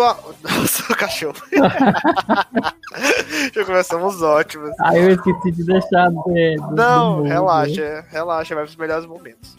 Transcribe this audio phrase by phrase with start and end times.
[0.00, 0.34] Pessoal.
[0.42, 1.36] Nossa, o cachorro.
[3.52, 4.70] Já começamos ótimos.
[4.80, 6.08] Ah, eu esqueci de deixar.
[6.08, 9.58] De, Não, relaxa, relaxa, vai pros melhores momentos.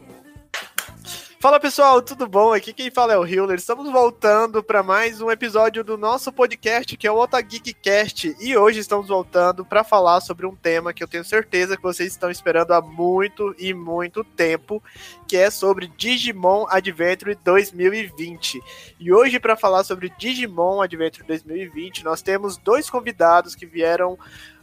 [1.42, 2.54] Fala pessoal, tudo bom?
[2.54, 3.58] Aqui quem fala é o Hiller.
[3.58, 8.36] Estamos voltando para mais um episódio do nosso podcast, que é o Otageekcast.
[8.40, 12.12] E hoje estamos voltando para falar sobre um tema que eu tenho certeza que vocês
[12.12, 14.84] estão esperando há muito e muito tempo,
[15.28, 18.62] que é sobre Digimon Adventure 2020.
[19.00, 24.16] E hoje para falar sobre Digimon Adventure 2020, nós temos dois convidados que vieram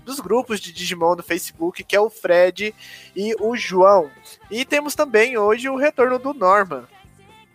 [0.08, 2.74] dos grupos de Digimon do Facebook, que é o Fred
[3.14, 4.08] e o João.
[4.50, 6.84] E temos também hoje o retorno do Norman.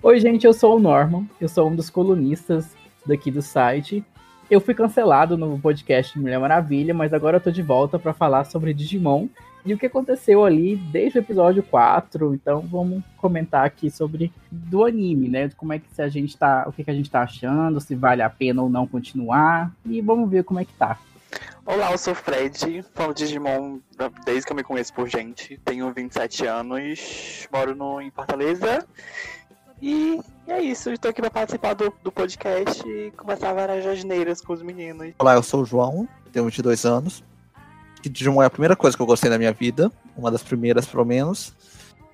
[0.03, 2.67] Oi, gente, eu sou o Norman, eu sou um dos colunistas
[3.03, 4.05] daqui do site.
[4.51, 8.43] Eu fui cancelado no podcast Mulher Maravilha, mas agora eu tô de volta para falar
[8.43, 9.27] sobre Digimon
[9.65, 12.35] e o que aconteceu ali desde o episódio 4.
[12.35, 15.49] Então vamos comentar aqui sobre do anime, né?
[15.57, 18.21] Como é que a gente tá, o que, que a gente tá achando, se vale
[18.21, 20.99] a pena ou não continuar e vamos ver como é que tá.
[21.65, 23.79] Olá, eu sou o Fred, fã de Digimon
[24.25, 25.57] desde que eu me conheço por gente.
[25.63, 28.85] Tenho 27 anos, moro no, em Fortaleza.
[29.81, 34.53] E é isso, estou aqui para participar do, do podcast e conversar várias jasneiras com
[34.53, 35.13] os meninos.
[35.17, 37.23] Olá, eu sou o João, tenho 22 anos.
[38.03, 40.85] E Digimon é a primeira coisa que eu gostei na minha vida, uma das primeiras
[40.85, 41.53] pelo menos.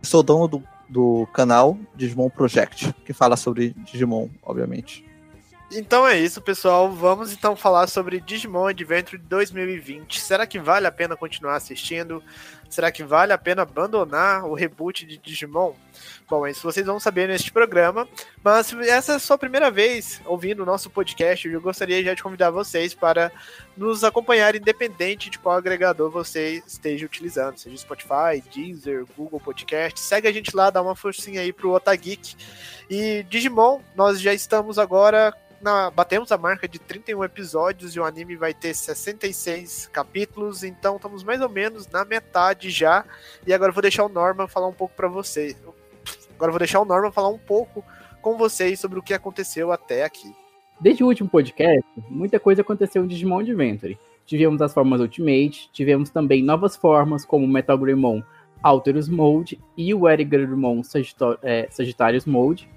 [0.04, 5.09] Sou dono do, do canal Digimon Project, que fala sobre Digimon, obviamente.
[5.72, 6.92] Então é isso, pessoal.
[6.92, 10.20] Vamos então falar sobre Digimon Adventure 2020.
[10.20, 12.24] Será que vale a pena continuar assistindo?
[12.70, 15.74] Será que vale a pena abandonar o reboot de Digimon?
[16.30, 18.08] Bom, isso vocês vão saber neste programa.
[18.44, 22.14] Mas se essa é a sua primeira vez ouvindo o nosso podcast, eu gostaria já
[22.14, 23.32] de convidar vocês para
[23.76, 30.00] nos acompanhar, independente de qual agregador você esteja utilizando, seja Spotify, Deezer, Google Podcast.
[30.00, 32.36] Segue a gente lá, dá uma forcinha aí pro Otageek.
[32.90, 38.06] E Digimon, nós já estamos agora na, batemos a marca de 31 episódios e o
[38.06, 43.06] anime vai ter 66 capítulos, então estamos mais ou menos na metade já.
[43.46, 45.56] E agora eu vou deixar o Norman falar um pouco para vocês.
[46.36, 47.86] Agora eu vou deixar o Norman falar um pouco
[48.24, 50.34] com vocês sobre o que aconteceu até aqui.
[50.82, 54.00] Desde o último podcast, muita coisa aconteceu em Digimon Adventure.
[54.26, 58.24] Tivemos as formas Ultimate, tivemos também novas formas como Metal Greymon
[58.64, 60.30] Alterus Mode e o Eric
[61.44, 62.68] é, Sagittarius Mode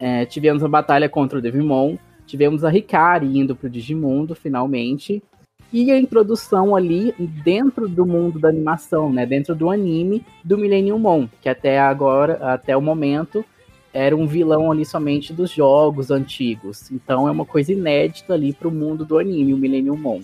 [0.00, 5.22] é, tivemos a batalha contra o Devimon, tivemos a Ricari indo pro Digimundo, finalmente,
[5.72, 7.14] e a introdução ali
[7.44, 12.34] dentro do mundo da animação, né, dentro do anime do Millennium Mon, que até agora,
[12.52, 13.44] até o momento,
[13.92, 16.90] era um vilão ali somente dos jogos antigos.
[16.90, 20.20] Então é uma coisa inédita ali pro mundo do anime, o Millennium Mon.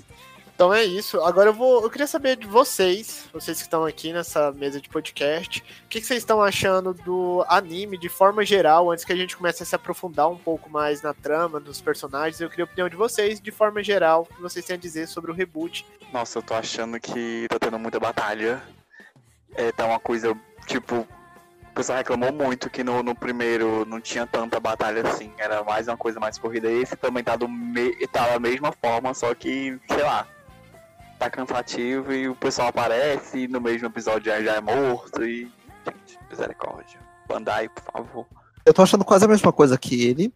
[0.57, 1.21] Então é isso.
[1.21, 1.83] Agora eu vou.
[1.83, 6.01] Eu queria saber de vocês, vocês que estão aqui nessa mesa de podcast, o que,
[6.01, 9.67] que, vocês estão achando do anime de forma geral, antes que a gente comece a
[9.67, 12.41] se aprofundar um pouco mais na trama, dos personagens.
[12.41, 15.07] Eu queria a opinião de vocês, de forma geral, o que vocês têm a dizer
[15.09, 15.85] sobre o reboot.
[16.11, 18.63] Nossa, eu tô achando que tá tendo muita batalha.
[19.55, 20.35] É, tá uma coisa,
[20.67, 21.07] tipo.
[21.71, 25.87] O pessoal reclamou muito que no, no primeiro não tinha tanta batalha assim, era mais
[25.87, 26.73] uma coisa mais corrida.
[26.73, 30.27] Esse também tá, do me, tá da mesma forma, só que, sei lá,
[31.19, 35.51] tá cansativo e o pessoal aparece e no mesmo episódio já, já é morto e.
[35.85, 36.99] Gente, misericórdia.
[37.29, 38.27] Bandai, por favor.
[38.65, 40.33] Eu tô achando quase a mesma coisa que ele.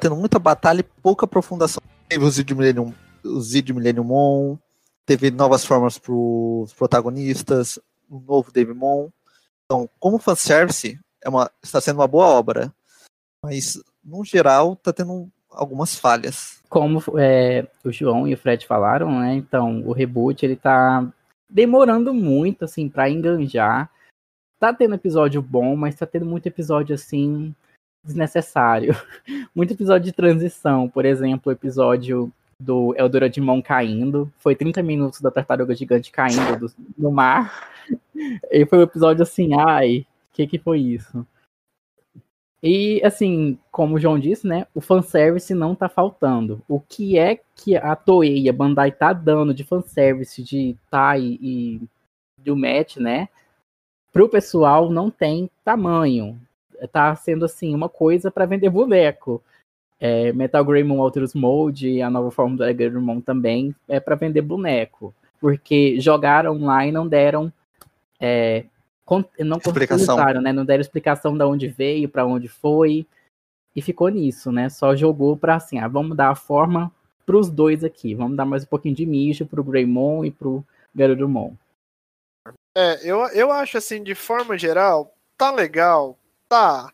[0.00, 1.82] Tendo muita batalha e pouca aprofundação.
[2.08, 4.58] Teve o Zid Millennium, o Zid Millennium Mon,
[5.06, 7.78] teve novas formas pros protagonistas,
[8.10, 9.08] um novo Devimon.
[9.64, 12.72] Então, como fanservice, é uma, está sendo uma boa obra.
[13.42, 16.60] Mas, no geral, tá tendo algumas falhas.
[16.68, 19.34] Como é, o João e o Fred falaram, né?
[19.34, 21.06] Então, o reboot ele tá
[21.48, 23.90] demorando muito, assim, para enganjar.
[24.58, 27.54] Tá tendo episódio bom, mas tá tendo muito episódio, assim,
[28.04, 28.94] desnecessário.
[29.54, 30.88] muito episódio de transição.
[30.88, 32.32] Por exemplo, o episódio
[32.62, 34.32] do Eldoradimon caindo.
[34.38, 37.70] Foi 30 minutos da tartaruga gigante caindo do, no mar.
[38.52, 41.26] E foi um episódio assim, ai, o que que foi isso?
[42.62, 44.66] E, assim, como o João disse, né?
[44.72, 46.62] O fanservice não tá faltando.
[46.68, 51.80] O que é que a Toei a Bandai tá dando de fanservice de Tai e
[52.38, 53.28] do Match, né?
[54.12, 56.40] Pro pessoal não tem tamanho.
[56.92, 59.42] Tá sendo, assim, uma coisa para vender boneco.
[59.98, 65.12] É, Metal Greymon Alterous Mode a nova forma do Greymon também é para vender boneco.
[65.40, 67.52] Porque jogaram lá e não deram
[68.20, 68.66] é,
[69.38, 70.52] não contextualizaram, né?
[70.52, 73.06] Não deram explicação de onde veio, para onde foi.
[73.74, 74.68] E ficou nisso, né?
[74.68, 76.92] Só jogou pra assim, ah, vamos dar a forma
[77.24, 78.14] pros dois aqui.
[78.14, 80.64] Vamos dar mais um pouquinho de mijo pro Greymon e pro
[80.94, 81.54] Garurumon.
[82.76, 86.18] É, eu, eu acho assim, de forma geral, tá legal,
[86.48, 86.92] tá.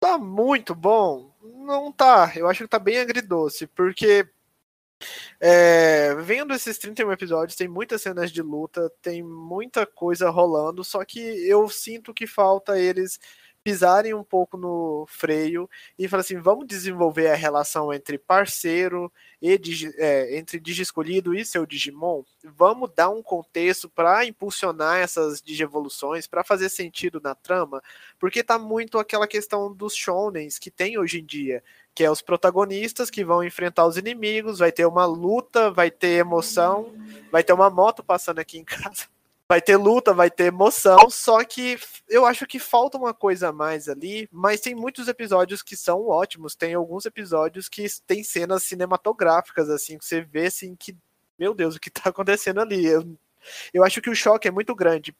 [0.00, 1.30] tá muito bom.
[1.42, 2.32] Não tá.
[2.34, 4.26] Eu acho que tá bem agridoce, porque
[5.40, 11.04] é, vendo esses 31 episódios, tem muitas cenas de luta, tem muita coisa rolando, só
[11.04, 13.18] que eu sinto que falta eles
[13.62, 15.68] pisarem um pouco no freio
[15.98, 19.12] e falar assim, vamos desenvolver a relação entre parceiro
[19.42, 19.60] e
[19.98, 26.26] é, entre Digi escolhido e seu Digimon, vamos dar um contexto para impulsionar essas digievoluções,
[26.26, 27.82] para fazer sentido na trama,
[28.18, 31.62] porque tá muito aquela questão dos shonens que tem hoje em dia,
[31.98, 36.20] que é os protagonistas que vão enfrentar os inimigos, vai ter uma luta, vai ter
[36.20, 36.94] emoção,
[37.28, 39.08] vai ter uma moto passando aqui em casa
[39.50, 41.76] vai ter luta, vai ter emoção, só que
[42.08, 46.06] eu acho que falta uma coisa a mais ali, mas tem muitos episódios que são
[46.06, 50.96] ótimos, tem alguns episódios que tem cenas cinematográficas, assim, que você vê, assim, que,
[51.36, 52.86] meu Deus, o que tá acontecendo ali?
[52.86, 53.18] Eu,
[53.74, 55.12] eu acho que o choque é muito grande,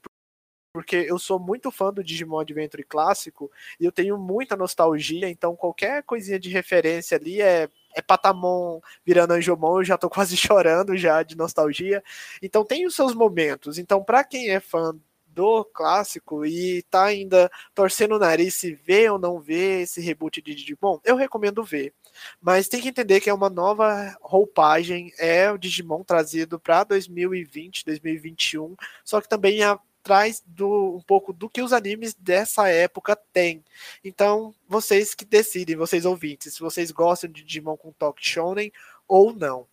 [0.79, 5.57] porque eu sou muito fã do Digimon Adventure clássico, e eu tenho muita nostalgia, então
[5.57, 10.97] qualquer coisinha de referência ali é é Patamon virando Anjomon, eu já tô quase chorando
[10.97, 12.01] já de nostalgia.
[12.41, 13.77] Então tem os seus momentos.
[13.77, 14.95] Então, para quem é fã
[15.27, 20.41] do clássico e tá ainda torcendo o nariz se vê ou não vê esse reboot
[20.41, 21.93] de Digimon, eu recomendo ver.
[22.41, 27.85] Mas tem que entender que é uma nova roupagem, é o Digimon trazido para 2020,
[27.85, 29.79] 2021, só que também a
[30.09, 33.63] traz do, um pouco do que os animes dessa época têm.
[34.03, 38.73] Então, vocês que decidem, vocês ouvintes, se vocês gostam de Digimon com toque shonen
[39.07, 39.67] ou não.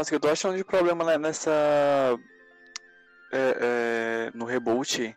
[0.00, 1.50] Nossa, que eu tô achando de problema né, nessa.
[3.30, 5.14] É, é, no reboot.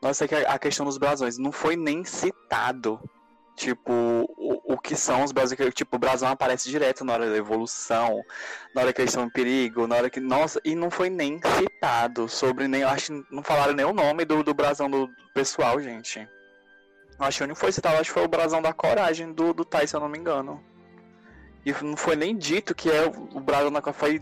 [0.00, 3.00] Nossa, é que a questão dos brasões não foi nem citado.
[3.56, 5.58] Tipo, o, o que são os brasões.
[5.74, 8.22] Tipo, o brasão aparece direto na hora da evolução,
[8.72, 10.20] na hora que eles estão em perigo, na hora que.
[10.20, 12.84] Nossa, e não foi nem citado sobre nem.
[12.84, 16.28] Acho não falaram nem o nome do, do brasão do pessoal, gente.
[17.18, 19.84] Acho que não foi citado, acho que foi o brasão da coragem do, do Tai,
[19.84, 20.62] se eu não me engano.
[21.64, 24.20] E não foi nem dito que é o Brasil foi,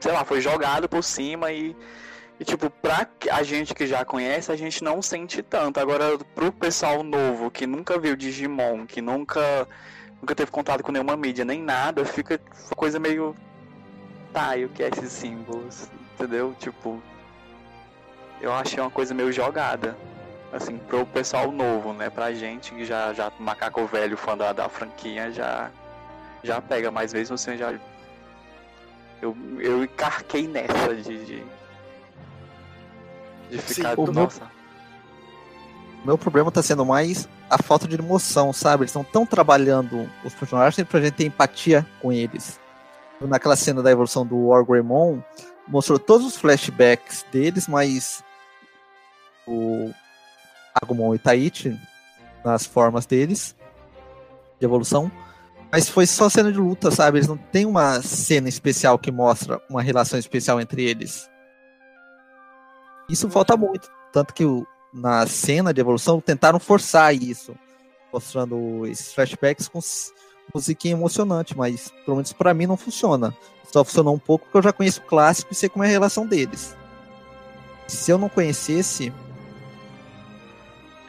[0.00, 1.76] sei lá, foi jogado por cima e,
[2.38, 5.78] e, tipo, pra a gente que já conhece, a gente não sente tanto.
[5.78, 9.68] Agora, pro pessoal novo, que nunca viu Digimon, que nunca,
[10.20, 13.36] nunca teve contato com nenhuma mídia, nem nada, fica uma coisa meio.
[14.32, 15.88] Tá, e o que é esses símbolos?
[16.14, 16.54] Entendeu?
[16.58, 17.00] Tipo.
[18.40, 19.96] Eu achei uma coisa meio jogada.
[20.52, 22.10] Assim, pro pessoal novo, né?
[22.10, 25.70] Pra gente que já, já macaco velho, fã da, da franquia, já
[26.44, 27.74] já pega, mas mesmo assim já.
[29.20, 31.24] Eu, eu encarquei nessa de.
[31.24, 31.44] de,
[33.50, 33.96] de ficar.
[33.96, 34.40] Sim, nossa.
[34.40, 38.82] Meu, meu problema tá sendo mais a falta de emoção, sabe?
[38.82, 42.60] Eles estão tão trabalhando os personagens pra gente ter empatia com eles.
[43.20, 45.22] Naquela cena da evolução do War Greymon,
[45.66, 48.22] mostrou todos os flashbacks deles, mas
[49.46, 49.90] o
[50.74, 51.78] Agumon e Taichi
[52.44, 53.56] nas formas deles
[54.58, 55.10] de evolução
[55.74, 57.18] mas foi só cena de luta, sabe?
[57.18, 61.28] Eles não tem uma cena especial que mostra uma relação especial entre eles.
[63.10, 63.90] Isso falta muito.
[64.12, 64.44] Tanto que
[64.92, 67.56] na cena de evolução tentaram forçar isso,
[68.12, 69.80] mostrando esses flashbacks com
[70.54, 73.36] musiquinha emocionante, mas pelo menos para mim não funciona.
[73.64, 75.90] Só funcionou um pouco porque eu já conheço o clássico e sei como é a
[75.90, 76.76] relação deles.
[77.88, 79.12] Se eu não conhecesse,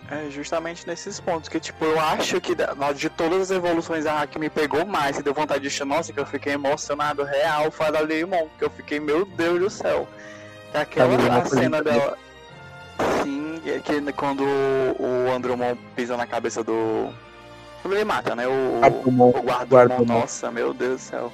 [0.09, 2.55] é justamente nesses pontos que, tipo, eu acho que
[2.95, 6.13] de todas as evoluções a que me pegou mais e deu vontade de chamar, nossa,
[6.13, 9.69] que eu fiquei emocionado real foi a da Leimon, que eu fiquei, meu Deus do
[9.69, 10.07] céu.
[10.71, 12.17] Que aquela a cena dela.
[13.23, 17.09] Sim, é que quando o Andromon pisa na cabeça do.
[17.83, 18.47] Ele mata, né?
[18.47, 18.81] O,
[19.67, 21.33] Guardamon, nossa, meu Deus do céu.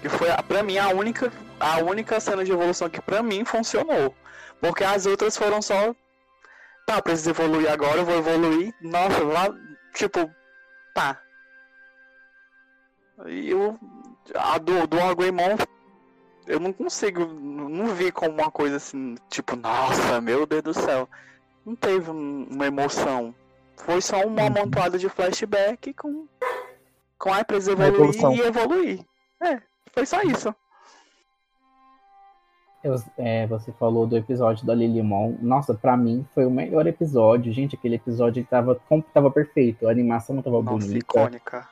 [0.00, 4.14] Que foi, pra mim, a única, a única cena de evolução que pra mim funcionou.
[4.60, 5.94] Porque as outras foram só
[6.86, 8.72] tá, preciso evoluir agora, eu vou evoluir.
[8.80, 9.48] Nossa, lá,
[9.92, 10.30] tipo,
[10.94, 11.20] tá.
[13.26, 13.78] E eu,
[14.34, 15.56] a do, do Agreymon,
[16.46, 21.08] eu não consigo, não vi como uma coisa assim, tipo, nossa, meu Deus do céu.
[21.64, 23.34] Não teve uma emoção.
[23.76, 24.46] Foi só uma uhum.
[24.46, 26.26] amontoada de flashback com,
[27.18, 29.06] com a preciso evoluir e evoluir.
[29.42, 29.60] É,
[29.92, 30.54] foi só isso.
[33.18, 35.34] É, você falou do episódio da Lilimon.
[35.40, 37.52] Nossa, para mim foi o melhor episódio.
[37.52, 38.78] Gente, aquele episódio tava,
[39.12, 39.86] tava perfeito.
[39.88, 40.98] A animação tava Nossa, bonita.
[40.98, 41.68] icônica.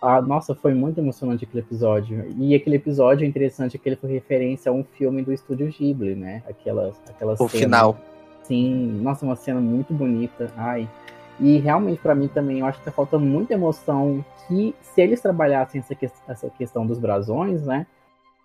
[0.00, 2.26] Ah, nossa, foi muito emocionante aquele episódio.
[2.38, 6.14] E aquele episódio é interessante que ele foi referência a um filme do estúdio Ghibli,
[6.14, 6.42] né?
[6.48, 7.48] Aquela, aquela O cena.
[7.50, 7.96] final.
[8.42, 10.52] Sim, nossa, uma cena muito bonita.
[10.56, 10.86] Ai.
[11.40, 14.22] E realmente, pra mim também, eu acho que tá faltando muita emoção.
[14.46, 17.86] Que se eles trabalhassem essa, que- essa questão dos brasões, né?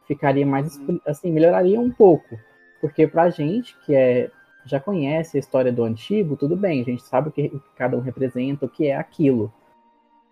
[0.10, 0.66] Ficaria mais.
[0.74, 2.38] expli- Assim, melhoraria um pouco.
[2.82, 4.32] Porque pra gente que é,
[4.66, 8.02] já conhece a história do antigo, tudo bem, a gente sabe o que, cada um
[8.02, 9.54] representa, o que é aquilo.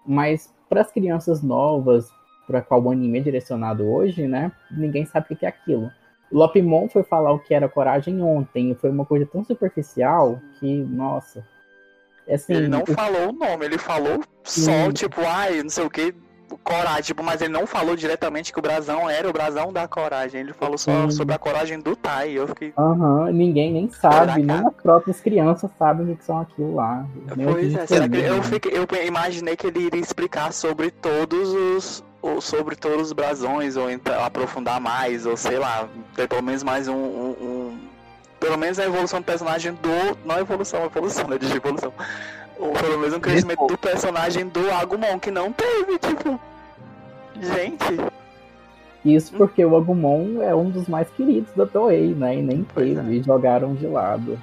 [0.05, 2.09] Mas para as crianças novas,
[2.47, 4.51] para qual o anime é direcionado hoje, né?
[4.71, 5.91] Ninguém sabe o que é aquilo.
[6.31, 10.41] O Lopimon foi falar o que era coragem ontem, e foi uma coisa tão superficial
[10.59, 11.45] que, nossa.
[12.25, 14.91] É Assim, Ele não o- falou o nome, ele falou só, Sim.
[14.91, 16.13] tipo, ai, não sei o que,
[16.63, 20.41] coragem, tipo, mas ele não falou diretamente que o brasão era o brasão da coragem.
[20.41, 22.29] Ele falou só sobre a coragem do Tai.
[22.31, 22.73] Eu fiquei.
[22.77, 27.05] Aham, ninguém nem sabe, nem as próprias crianças sabem o que são aquilo lá.
[27.51, 32.03] Pois é, será que eu, fiquei, eu imaginei que ele iria explicar sobre todos os.
[32.21, 36.63] ou sobre todos os brasões, ou então aprofundar mais, ou sei lá, ter pelo menos
[36.63, 36.95] mais um.
[36.95, 37.87] um- um-
[38.39, 40.17] pelo menos a evolução do personagem do.
[40.25, 41.37] Não a evolução, a evolução, né?
[41.39, 41.91] De evolução.
[42.59, 46.39] Ou pelo menos um crescimento do personagem do Agumon, que não teve, tipo.
[47.39, 48.11] Gente,
[49.05, 52.35] Isso porque o Agumon é um dos mais queridos da Toei, né?
[52.35, 54.41] E nem teve, e jogaram de lado.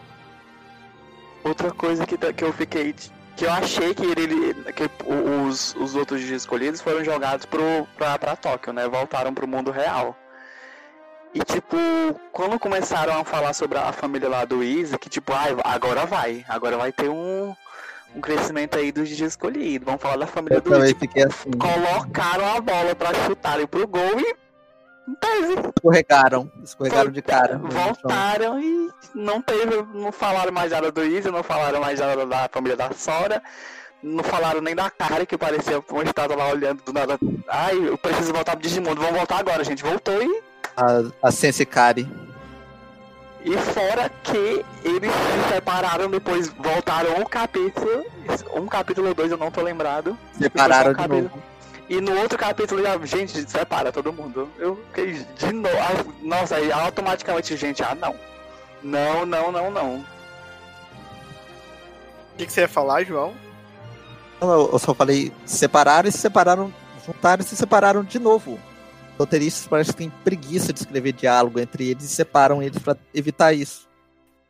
[1.43, 2.95] outra coisa que, que eu fiquei.
[3.37, 4.55] Que eu achei que ele.
[4.73, 4.89] que
[5.49, 8.89] os, os outros escolhidos foram jogados pro, pra, pra Tóquio, né?
[8.89, 10.17] Voltaram pro mundo real.
[11.35, 11.77] E tipo,
[12.31, 16.45] quando começaram a falar sobre a família lá do Izzy, que tipo, ai, agora vai,
[16.49, 17.53] agora vai ter um,
[18.15, 19.85] um crescimento aí dos dias escolhidos.
[19.87, 21.51] Vamos falar da família Eu do também Tipo, assim.
[21.53, 24.35] colocaram a bola pra chutarem pro gol e
[25.21, 25.55] teve.
[25.77, 26.51] Escorregaram.
[26.63, 27.59] Escorregaram de cara.
[27.59, 32.49] Voltaram e não teve, não falaram mais nada do Izzy, não falaram mais nada da
[32.51, 33.43] família da Sora,
[34.03, 37.19] não falaram nem da cara que parecia uma estátua lá olhando do nada.
[37.49, 39.83] Ai, eu preciso voltar pro Digimundo, vamos voltar agora, gente.
[39.83, 40.43] Voltou e,
[40.77, 42.09] A, a Sensei Kari.
[43.45, 48.07] E fora que eles se separaram depois, voltaram um capítulo,
[48.55, 50.17] um capítulo ou dois, eu não tô lembrado.
[50.33, 51.43] Separaram Depois de novo.
[51.87, 54.49] E no outro capítulo, já, gente, separa todo mundo.
[54.59, 56.15] Eu fiquei de novo.
[56.23, 58.17] Nossa, aí automaticamente, gente, ah, não.
[58.83, 59.97] Não, não, não, não.
[59.97, 60.05] O
[62.39, 63.35] que, que você ia falar, João?
[64.41, 66.73] Não, eu só falei separaram e se separaram,
[67.07, 68.59] juntaram e se separaram de novo.
[69.19, 73.53] Roteiristas parece que têm preguiça de escrever diálogo entre eles e separam eles pra evitar
[73.53, 73.89] isso.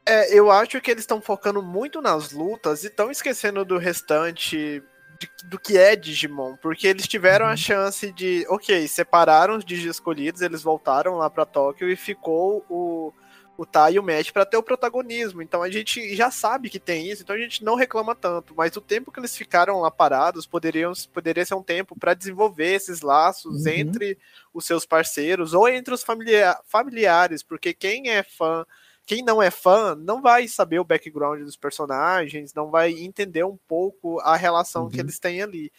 [0.06, 4.82] É, eu acho que eles estão focando muito nas lutas e estão esquecendo do restante
[5.18, 9.88] de- do que é Digimon, porque eles tiveram a chance de, ok, separaram os Digi
[9.88, 13.12] escolhidos, eles voltaram lá pra Tóquio e ficou o
[13.56, 15.40] o Tai e o Matt pra ter o protagonismo.
[15.40, 18.76] Então a gente já sabe que tem isso, então a gente não reclama tanto, mas
[18.76, 23.00] o tempo que eles ficaram lá parados poderiam poderia ser um tempo pra desenvolver esses
[23.00, 23.72] laços Uhum.
[23.72, 24.18] entre
[24.52, 28.64] os seus parceiros ou entre os familia- familiares, porque quem é fã
[29.06, 33.58] quem não é fã não vai saber o background dos personagens, não vai entender um
[33.68, 35.02] pouco a relação que Uhum.
[35.02, 35.70] eles têm ali.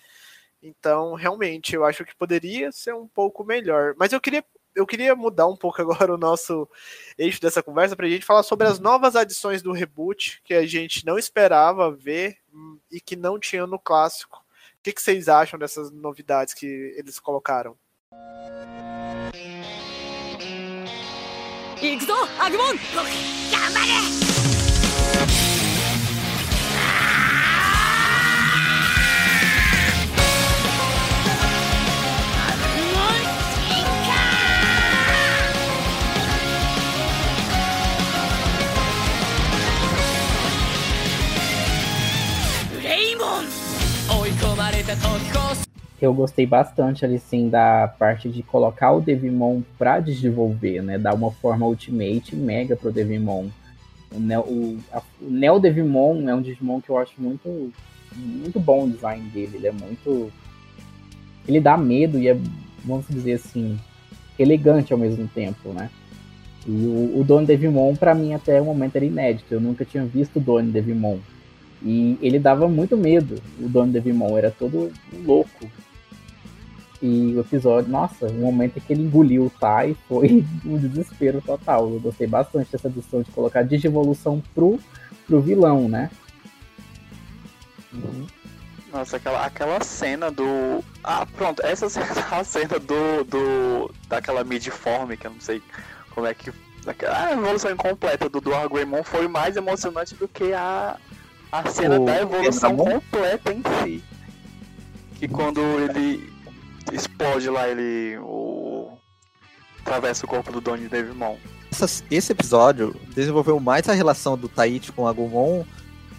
[0.62, 3.96] Então, realmente, eu acho que poderia ser um pouco melhor.
[3.98, 4.44] Mas eu queria,
[4.76, 6.68] eu queria mudar um pouco agora o nosso
[7.18, 10.66] eixo dessa conversa para a gente falar sobre as novas adições do reboot que a
[10.66, 12.38] gente não esperava ver
[12.92, 14.38] e que não tinha no clássico.
[14.38, 17.76] O que, que vocês acham dessas novidades que eles colocaram?
[25.36, 25.65] 行
[46.02, 50.98] Eu gostei bastante ali, sim, da parte de colocar o Devimon pra desenvolver, né?
[50.98, 53.48] Dar uma forma Ultimate mega pro Devimon.
[54.14, 57.72] O Neo, o, a- o Neo Devimon é um Digimon que eu acho muito,
[58.16, 59.58] muito bom o design dele.
[59.58, 60.32] Ele é muito.
[61.48, 62.38] Ele dá medo e é,
[62.84, 63.80] vamos dizer assim,
[64.38, 65.90] elegante ao mesmo tempo, né?
[66.68, 69.54] E o, o Doni Devimon, pra mim, até o momento era inédito.
[69.54, 71.18] Eu nunca tinha visto o Doni Devimon.
[71.86, 74.36] E ele dava muito medo, o Doni Devimon.
[74.36, 74.92] Era todo
[75.24, 75.70] louco.
[77.00, 81.40] E o episódio, nossa, o momento em que ele engoliu o Tai foi um desespero
[81.42, 81.88] total.
[81.88, 84.80] Eu gostei bastante dessa decisão de colocar Digivolução pro,
[85.28, 86.10] pro vilão, né?
[88.92, 90.84] Nossa, aquela, aquela cena do.
[91.04, 93.24] Ah, pronto, essa cena, a cena do.
[93.26, 95.62] do daquela midform, que eu não sei
[96.10, 96.52] como é que.
[97.08, 98.52] A evolução incompleta do, do
[99.04, 100.98] foi mais emocionante do que a,
[101.52, 104.04] a cena O da evolução completa em si.
[105.16, 106.32] Que quando ele.
[106.92, 108.18] explode lá ele.
[108.20, 108.92] O...
[109.82, 111.36] Atravessa o corpo do Donnie Devimon.
[112.10, 115.64] Esse episódio desenvolveu mais a relação do Taichi com a Agumon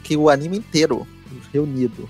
[0.04, 1.06] que o anime inteiro
[1.52, 2.09] reunido.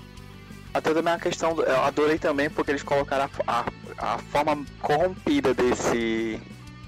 [0.73, 3.65] Até também a questão, do- eu adorei também porque eles colocaram a,
[3.97, 6.39] a, a forma corrompida desse,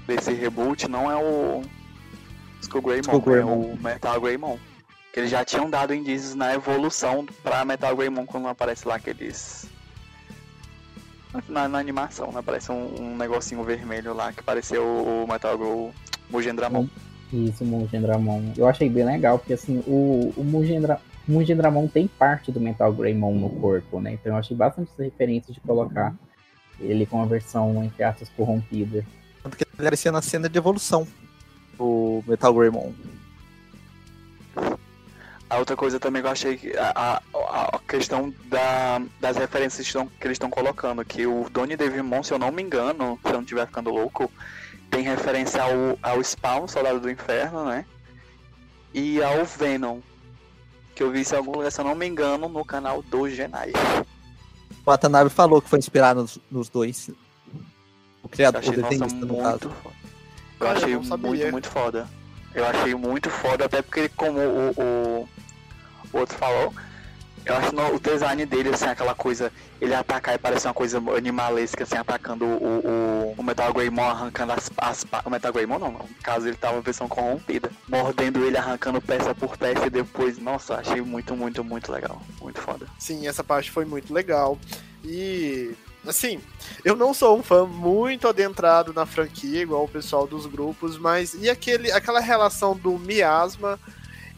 [0.06, 1.62] desse reboot não é o
[2.60, 3.52] Skull Greymon, Skull é Greymon.
[3.72, 4.58] o Metal Greymon.
[5.12, 9.66] Que eles já tinham dado indícios na evolução pra Metal Greymon quando aparece lá aqueles.
[11.48, 12.40] Na, na animação, né?
[12.40, 15.92] Aparece um, um negocinho vermelho lá que pareceu o Metal Grow
[16.28, 16.88] Mugen Dramon.
[17.32, 18.52] Isso, Mugen Dramon.
[18.56, 22.60] Eu achei bem legal, porque assim, o, o Mugen, Dra Mugen Dramon tem parte do
[22.60, 24.12] Metal Greymon no corpo, né?
[24.14, 26.14] Então eu achei bastante essa referência de colocar
[26.80, 29.04] ele com a versão, entre aspas, corrompida.
[29.42, 31.06] Tanto que ele aparecia na cena de evolução
[31.78, 32.92] do Metal Greymon.
[35.50, 39.80] A outra coisa também que eu achei que a, a, a questão da, das referências
[39.84, 43.18] que, estão, que eles estão colocando, que o Donnie Devimon, se eu não me engano,
[43.20, 44.30] se eu não estiver ficando louco,
[44.88, 47.84] tem referência ao, ao Spawn, Soldado do Inferno, né?
[48.94, 50.00] E ao Venom,
[50.94, 53.28] que eu vi isso em algum lugar, se eu não me engano, no canal do
[53.28, 53.72] Genai.
[54.84, 57.10] O Watanabe falou que foi inspirado nos, nos dois.
[58.22, 59.68] O criador, o achei, nossa, desenhista, no caso.
[59.68, 59.96] muito foda.
[60.60, 62.08] Eu achei muito, muito foda.
[62.54, 65.28] Eu achei muito foda, até porque como o, o,
[66.12, 66.72] o outro falou,
[67.44, 69.50] eu acho no- o design dele, assim, aquela coisa,
[69.80, 74.52] ele atacar e parecer uma coisa animalesca, assim, atacando o, o, o Metal Greymon, arrancando
[74.52, 77.70] as, as O Metal Greymon não, no caso ele tava em versão corrompida.
[77.88, 82.20] Mordendo ele, arrancando peça por peça e depois, nossa, achei muito, muito, muito legal.
[82.40, 82.86] Muito foda.
[82.98, 84.58] Sim, essa parte foi muito legal.
[85.02, 85.74] E,
[86.06, 86.40] assim,
[86.84, 91.32] eu não sou um fã muito adentrado na franquia, igual o pessoal dos grupos, mas
[91.32, 93.80] e aquele, aquela relação do miasma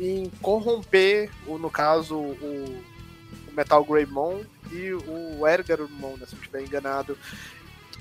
[0.02, 2.82] em corromper, o, no caso, o,
[3.48, 4.40] o Metal Greymon
[4.72, 7.16] e o Ergarumon, né, se eu estiver enganado.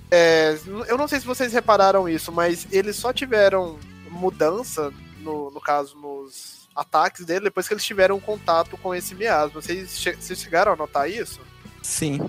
[0.10, 3.78] É, eu não sei se vocês repararam isso, mas eles só tiveram
[4.10, 9.62] mudança, no, no caso, nos ataques dele, depois que eles tiveram contato com esse miasma.
[9.62, 11.40] Vocês, che- vocês chegaram a notar isso?
[11.84, 12.20] Sim.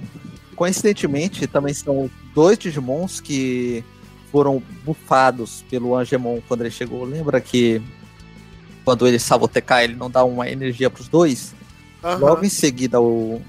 [0.54, 3.82] Coincidentemente, também são dois Digimons que
[4.30, 7.04] foram bufados pelo Angemon quando ele chegou.
[7.04, 7.82] Lembra que
[8.84, 11.54] quando ele TK, ele não dá uma energia pros dois?
[12.02, 12.18] Aham.
[12.18, 13.40] Logo em seguida, o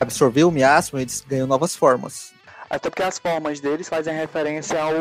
[0.00, 2.32] absorveu o miasma e eles ganham novas formas.
[2.68, 4.92] Até porque as formas deles fazem referência ao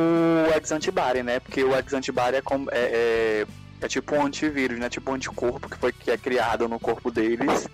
[0.56, 1.40] Ex-Antibody, né?
[1.40, 3.48] Porque o Ex-Antibody é, como- é, é,
[3.82, 4.90] é tipo um antivírus, né?
[4.90, 7.68] Tipo um anticorpo que, foi, que é criado no corpo deles,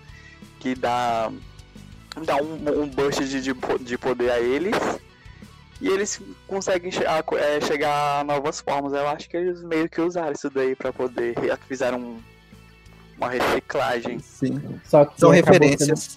[0.60, 1.30] que dá,
[2.24, 4.76] dá um, um burst de, de, de poder a eles.
[5.80, 8.92] E eles conseguem che a- é, chegar a novas formas.
[8.92, 11.34] Eu acho que eles meio que usaram isso daí pra poder.
[11.68, 12.18] Fizeram um-
[13.16, 14.18] uma reciclagem.
[14.18, 14.60] Sim.
[14.84, 16.16] Só que São referências.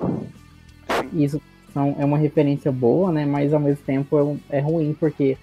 [1.13, 1.39] Isso
[1.73, 3.25] são, é uma referência boa, né?
[3.25, 5.37] Mas ao mesmo tempo é, é ruim, porque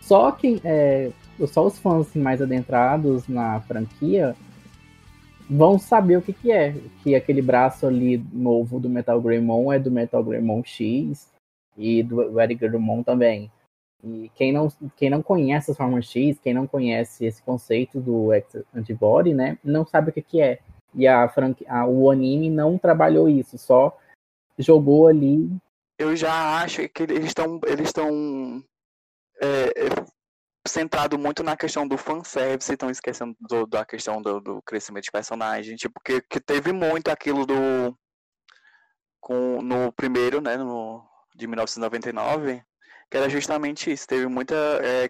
[0.00, 0.60] só quem.
[0.64, 1.10] É,
[1.48, 4.34] só os fãs assim, mais adentrados na franquia
[5.50, 6.74] vão saber o que, que é.
[7.02, 11.28] Que aquele braço ali novo do Metal Greymon é do Metal Greymon X
[11.76, 13.50] e do Eric Greymon também.
[14.06, 18.32] E quem não, quem não conhece as formas X, quem não conhece esse conceito do
[18.32, 19.58] X-Antibody, né?
[19.64, 20.60] Não sabe o que, que é.
[20.94, 21.24] E a,
[21.68, 23.98] a, o anime não trabalhou isso, só
[24.58, 25.50] jogou ali.
[25.98, 28.62] eu já acho que eles estão eles estão
[29.42, 29.72] é,
[30.66, 35.10] centrado muito na questão do fanservice, estão esquecendo do- da questão do, do crescimento de
[35.10, 37.96] personagem, tipo, que, que teve muito aquilo do
[39.20, 42.62] com no primeiro, né, no de 1999,
[43.10, 44.54] que era justamente isso, teve muito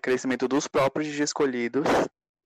[0.03, 1.87] crescimento dos próprios escolhidos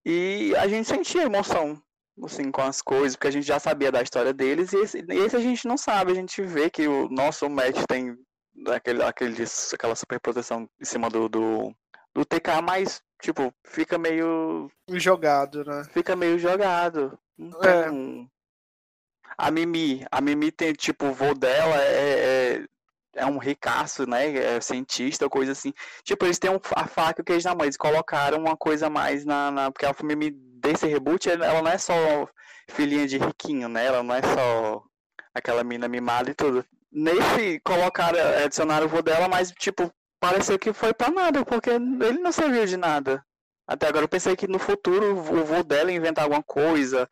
[0.04, 1.80] e a gente sentia emoção
[2.24, 5.36] assim, com as coisas, porque a gente já sabia da história deles, e esse, esse
[5.36, 8.16] a gente não sabe, a gente vê que o nosso match tem
[8.68, 11.74] aquele, aqueles, aquela super proteção em cima do, do,
[12.14, 14.70] do TK, mas, tipo, fica meio.
[14.90, 15.84] Jogado, né?
[15.92, 17.18] Fica meio jogado.
[17.38, 17.86] Não É.
[19.38, 22.66] A Mimi, a Mimi tem, tipo, o vô dela é, é,
[23.14, 24.34] é um ricaço, né?
[24.36, 25.72] É cientista, coisa assim.
[26.04, 27.64] Tipo, eles têm um, a faca e o queijo na mão.
[27.64, 29.50] Eles colocaram uma coisa mais na.
[29.50, 31.94] na porque a Mimi desse reboot, ela não é só
[32.70, 33.86] filhinha de riquinho, né?
[33.86, 34.82] Ela não é só
[35.34, 36.64] aquela mina mimada e tudo.
[36.92, 42.18] Nesse, colocaram, adicionaram o vô dela, mas, tipo, pareceu que foi pra nada, porque ele
[42.18, 43.24] não serviu de nada.
[43.66, 47.08] Até agora eu pensei que no futuro o vô dela inventar alguma coisa,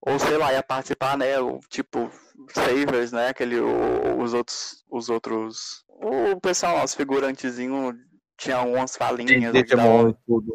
[0.00, 1.38] ou sei lá, ia participar, né?
[1.40, 2.10] o- Tipo,
[2.52, 3.28] Savers, né?
[3.28, 4.84] Aquele, o- os outros.
[4.90, 5.84] Os outros.
[5.88, 7.94] O pessoal, os figurantezinhos
[8.36, 9.52] tinha umas falinhas.
[9.52, 10.54] Digimon e tudo.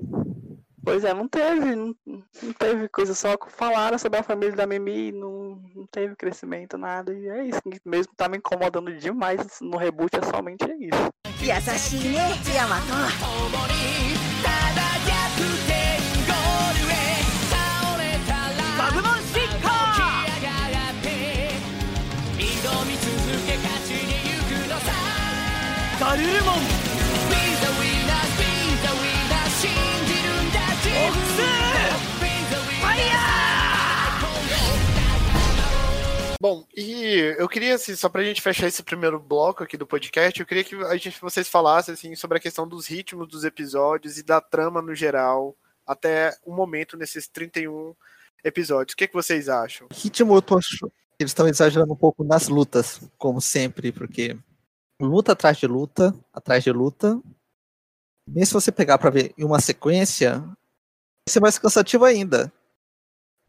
[0.84, 4.65] Pois é, não teve, não, não teve coisa, só que falaram sobre a família da
[4.65, 9.77] Mimi, não, não teve crescimento, nada, e é isso, mesmo tá me incomodando demais no
[9.77, 11.12] reboot, é somente isso.
[11.43, 11.54] 優
[26.01, 26.87] ガルルモン
[30.96, 31.42] オフス
[32.81, 33.16] ファイヤ
[36.40, 40.38] Bom, e eu queria, assim, só pra gente fechar esse primeiro bloco aqui do podcast,
[40.38, 44.16] eu queria que a gente, vocês falassem, assim, sobre a questão dos ritmos dos episódios
[44.16, 47.94] e da trama no geral, até o momento nesses 31
[48.44, 48.94] episódios.
[48.94, 49.88] O que, que vocês acham?
[49.90, 54.37] Ritmo, eu tô achando que eles estão exagerando um pouco nas lutas, como sempre, porque
[55.02, 57.20] luta atrás de luta, atrás de luta.
[58.28, 62.52] Mesmo se você pegar pra ver em uma sequência, vai ser mais cansativo ainda.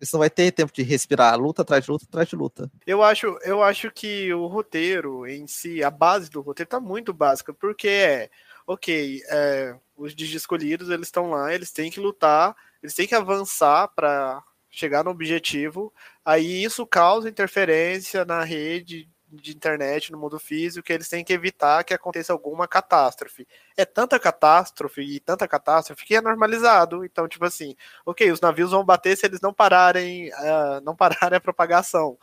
[0.00, 2.70] Você não vai ter tempo de respirar, luta atrás de luta atrás de luta.
[2.84, 7.12] Eu acho, eu acho que o roteiro em si, a base do roteiro tá muito
[7.12, 8.30] básica, porque é,
[8.66, 13.88] ok, é, os escolhidos, eles estão lá, eles têm que lutar, eles têm que avançar
[13.94, 15.92] para chegar no objetivo,
[16.24, 21.32] aí isso causa interferência na rede de internet, no mundo físico, que eles têm que
[21.32, 23.46] evitar que aconteça alguma catástrofe.
[23.76, 27.04] É tanta catástrofe e tanta catástrofe que é normalizado.
[27.04, 31.36] Então, tipo assim, ok, os navios vão bater se eles não pararem, uh, não pararem
[31.36, 32.18] a propagação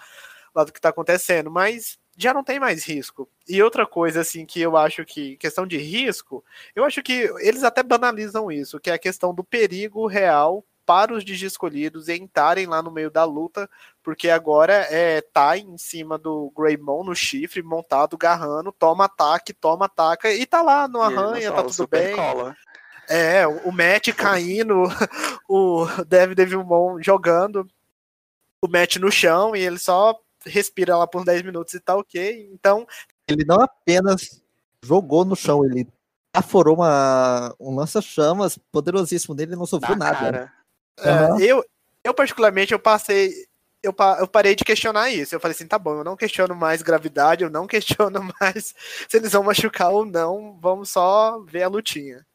[0.54, 3.30] lá do que está acontecendo, mas já não tem mais risco.
[3.48, 6.44] E outra coisa, assim, que eu acho que, questão de risco,
[6.76, 11.14] eu acho que eles até banalizam isso, que é a questão do perigo real para
[11.14, 13.70] os Digi escolhidos entrarem lá no meio da luta,
[14.02, 19.86] porque agora é tá em cima do Greymon no chifre, montado, garrando, toma ataque, toma
[19.86, 22.16] ataca, e tá lá no arranha, tá tudo bem.
[22.16, 22.58] Cola.
[23.08, 24.86] É, o Matt caindo,
[25.48, 27.70] o Dev Devilmon jogando,
[28.60, 32.50] o Matt no chão, e ele só respira lá por 10 minutos e tá ok.
[32.52, 32.88] Então,
[33.28, 34.42] Ele não apenas
[34.84, 35.88] jogou no chão, ele
[36.34, 40.18] aforou uma, um lança-chamas poderosíssimo dele e não sofreu Na nada.
[40.18, 40.59] cara.
[41.04, 41.40] É, Aham.
[41.42, 41.66] eu,
[42.04, 43.34] eu particularmente, eu passei.
[43.82, 45.34] Eu, pa- eu parei de questionar isso.
[45.34, 48.74] Eu falei assim, tá bom, eu não questiono mais gravidade, eu não questiono mais
[49.10, 50.60] se eles vão machucar ou não.
[50.60, 52.26] Vamos só ver a lutinha.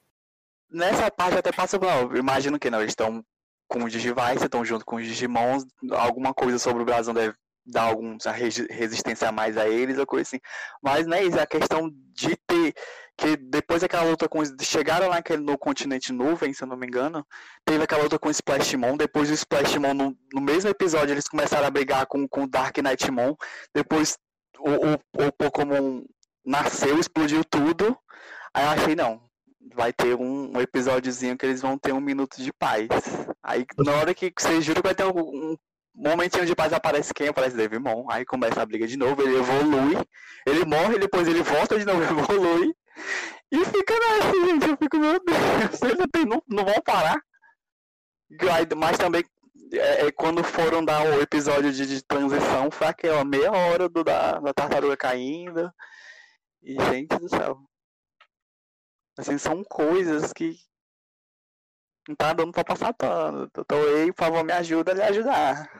[0.70, 3.24] Nessa parte até passa, não, eu imagino que não, eles estão
[3.68, 7.34] com os Digivice, estão junto com os Digimons, alguma coisa sobre o Brasão deve
[7.66, 10.40] dar alguma resi- resistência a mais a eles, ou coisa assim.
[10.82, 12.74] Mas não é isso, é a questão de ter,
[13.16, 17.26] que depois daquela luta com chegaram lá no continente nuvem, se eu não me engano,
[17.64, 21.66] teve aquela luta com o Splashmon, depois o Splashmon, no, no mesmo episódio, eles começaram
[21.66, 23.34] a brigar com, com o Dark Knightmon,
[23.74, 24.18] depois
[24.58, 26.02] o, o, o Pokémon
[26.44, 27.96] nasceu, explodiu tudo,
[28.52, 29.22] aí eu achei, não,
[29.74, 32.88] vai ter um, um episódiozinho que eles vão ter um minuto de paz.
[33.42, 35.56] Aí na hora que você jura que vai ter um, um
[35.94, 37.28] momentinho de paz, aparece quem?
[37.28, 38.06] Aparece Devimon.
[38.10, 39.96] Aí começa a briga de novo, ele evolui,
[40.46, 42.74] ele morre, depois ele volta de novo, evolui.
[43.50, 44.68] E fica nessa, gente.
[44.68, 47.20] Eu fico, meu Deus, eles não, não, não vão parar.
[48.76, 49.24] Mas também,
[49.72, 54.02] é, é, quando foram dar o episódio de, de transição, foi aquela meia hora do,
[54.02, 55.72] da, da tartaruga caindo.
[56.62, 57.58] E, gente do céu.
[59.16, 60.56] Assim, são coisas que
[62.08, 63.48] não tá dando pra passar pano.
[63.48, 65.70] Tô aí, por favor, me ajuda a lhe ajudar.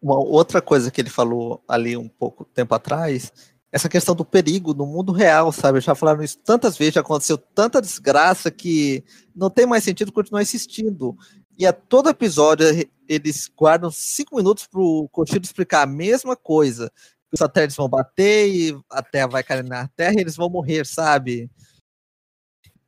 [0.00, 3.32] Uma outra coisa que ele falou ali um pouco tempo atrás,
[3.72, 5.80] essa questão do perigo no mundo real, sabe?
[5.80, 9.02] Já falaram isso tantas vezes, já aconteceu tanta desgraça que
[9.34, 11.16] não tem mais sentido continuar insistindo.
[11.58, 12.66] E a todo episódio
[13.08, 16.90] eles guardam cinco minutos pro Cochilo explicar a mesma coisa.
[17.32, 20.86] Os satélites vão bater e a Terra vai cair na Terra e eles vão morrer,
[20.86, 21.50] sabe?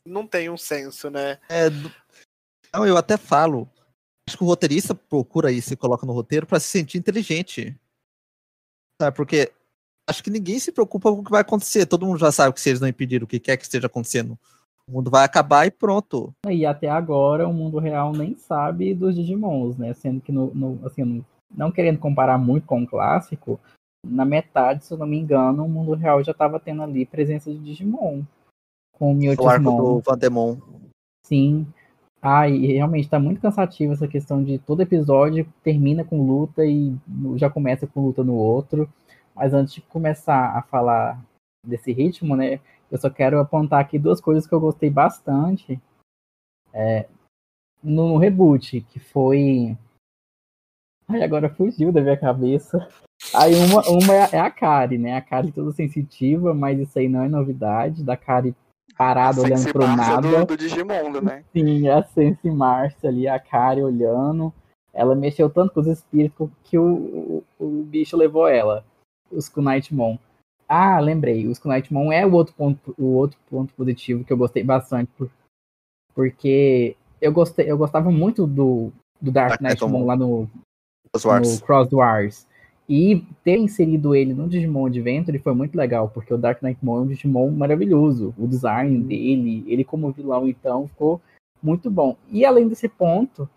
[0.04, 1.38] Não tem um senso, né?
[1.48, 1.92] É, do-
[2.72, 3.68] não, eu até falo.
[4.28, 7.78] Acho que o roteirista procura isso e coloca no roteiro para se sentir inteligente.
[9.00, 9.16] Sabe?
[9.16, 9.52] Porque
[10.08, 11.86] acho que ninguém se preocupa com o que vai acontecer.
[11.86, 14.38] Todo mundo já sabe que se eles não impedirem o que quer que esteja acontecendo,
[14.88, 16.32] o mundo vai acabar e pronto.
[16.48, 19.94] E até agora o mundo real nem sabe dos Digimons, né?
[19.94, 21.24] Sendo que no, no- assim,
[21.54, 23.60] não querendo comparar muito com o clássico,
[24.04, 27.52] na metade, se eu não me engano, o mundo real já estava tendo ali presença
[27.52, 28.22] de Digimon.
[28.92, 29.76] Com o O arco Miotismon.
[29.76, 30.56] do Vandemon.
[31.26, 31.66] Sim.
[32.48, 36.94] E realmente tá muito cansativo essa questão de todo episódio termina com luta e
[37.36, 38.88] já começa com luta no outro.
[39.34, 41.22] Mas antes de começar a falar
[41.64, 42.60] desse ritmo, né?
[42.90, 45.80] Eu só quero apontar aqui duas coisas que eu gostei bastante
[46.72, 47.06] é,
[47.82, 49.76] no reboot, que foi.
[51.08, 52.88] Ai, agora fugiu da minha cabeça.
[53.34, 55.16] Aí uma, uma é é a Kari, né?
[55.16, 58.02] A Kari toda sensitiva, mas isso aí não é novidade.
[58.02, 58.54] Da Kari
[58.96, 60.44] parado olhando pro Marcia nada.
[60.46, 60.56] do, do
[61.22, 61.44] né?
[61.52, 64.52] Sim, a Sense Márcia ali, a Kari olhando.
[64.92, 68.84] Ela mexeu tanto com os espíritos que o, o, o bicho levou ela.
[69.30, 70.18] Os Kunightmon.
[70.68, 71.46] Ah, lembrei.
[71.46, 75.10] Os Kunightmon é o outro ponto, o outro ponto positivo que eu gostei bastante.
[75.16, 75.30] por-
[76.14, 80.48] porque eu gostei, eu gostava muito do, do Dark Knightmon lá no,
[81.60, 82.46] no Cross Wars.
[82.88, 87.00] E ter inserido ele no Digimon Adventure foi muito legal, porque o Dark Knightmon é
[87.00, 88.32] um Digimon maravilhoso.
[88.38, 91.20] O design dele, ele como vilão, então, ficou
[91.62, 92.16] muito bom.
[92.30, 93.48] E além desse ponto,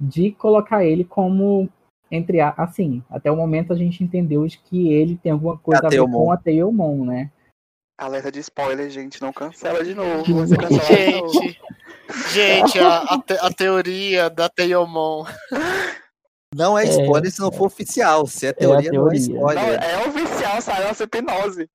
[0.00, 1.68] de colocar ele como,
[2.10, 5.86] entre a, assim, até o momento a gente entendeu de que ele tem alguma coisa
[5.86, 6.24] a ver Tailmon.
[6.24, 7.30] com a Tailmon, né?
[7.98, 9.20] Alerta de spoiler, gente.
[9.20, 10.24] Não cancela de novo.
[10.36, 11.32] Você cancela de novo.
[11.32, 11.60] Gente,
[12.32, 15.26] gente, a, a, te- a teoria da Teomon.
[16.54, 16.88] Não é É.
[16.88, 18.26] spoiler se não for oficial.
[18.26, 19.28] Se é teoria, não é teoria.
[19.28, 19.82] Não, spoiler.
[19.82, 21.68] é oficial, saiu essa hipnose.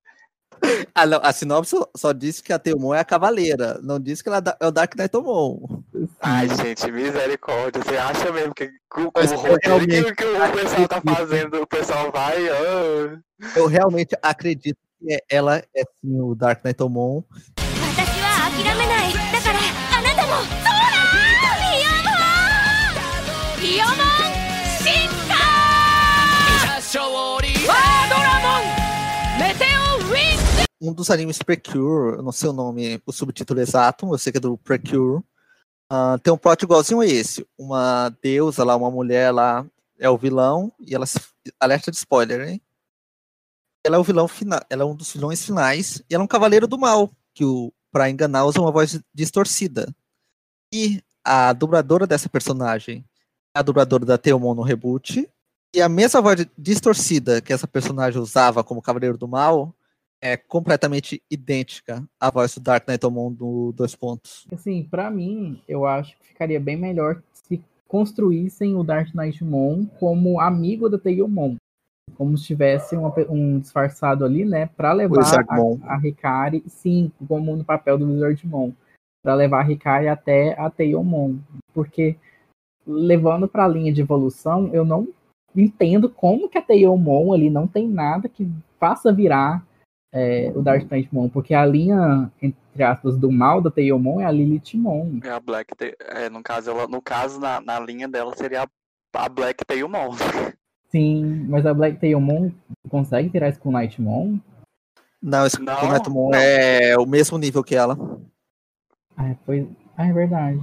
[0.94, 3.78] Ah, não, a sinopse só, disse que a Teomon é a cavaleira.
[3.82, 5.82] Não disse que ela é é o Dark Knightomon.
[6.20, 7.82] Ai, gente, misericórdia.
[7.82, 11.60] Você acha mesmo que com, com Mas o eu realmente que, o pessoal tá fazendo,
[11.62, 12.48] o pessoal vai.
[12.48, 13.18] ah,
[13.54, 17.22] Eu realmente acredito que é- ela é sim o Dark Knightomon.
[23.66, 24.25] 私は
[30.80, 34.40] Um dos animes Precure, não sei o nome, o subtítulo exato, eu sei que é
[34.40, 35.22] do Precure.
[35.90, 37.46] Ah, tem um plot igualzinho a esse.
[37.56, 39.66] Uma deusa lá, uma mulher lá,
[39.98, 41.20] é o vilão, e ela se...
[41.60, 42.62] alerta de spoiler, hein?
[43.84, 46.28] Ela é o vilão final, ela é um dos vilões finais, e ela é um
[46.28, 49.94] cavaleiro do mal, que o para enganar usa uma voz distorcida.
[50.70, 53.02] E a dubladora dessa personagem
[53.54, 55.26] é a dubladora da Teomon no reboot,
[55.74, 59.74] e a mesma voz distorcida que essa personagem usava como cavaleiro do mal
[60.26, 64.46] é completamente idêntica à voz do Dark Knightomon do Dois Pontos.
[64.52, 70.40] Assim, pra mim, eu acho que ficaria bem melhor se construíssem o Dark Knightmon como
[70.40, 71.56] amigo da Tailmon.
[72.16, 74.66] Como se tivesse uma um disfarçado ali, né?
[74.76, 78.72] Pra levar a, a Hikari, sim, como no papel do Wizardmon.
[79.22, 81.36] Pra levar a Hikari até a Tailmon.
[81.72, 82.16] Porque,
[82.86, 85.08] levando pra linha de evolução, eu não
[85.54, 89.64] entendo como que a Tailmon ali não tem nada que faça virar
[90.12, 91.28] é, o Dark Knightmon.
[91.28, 95.20] Porque a linha, entre aspas, do mal da Tailmon é a Lilithmon.
[95.22, 99.24] É a Black é, no caso, ela, no caso na, na linha dela seria a,
[99.24, 100.14] a Black Tailmon.
[100.88, 102.50] Sim, mas a Black Tailmon
[102.88, 104.38] consegue virar isso com o Nightmon?
[105.20, 106.38] Não, esse Não, Dark Knightomon não.
[106.38, 107.98] é o mesmo nível que ela.
[109.16, 109.68] Ah, foi...
[109.96, 110.60] ah, é verdade.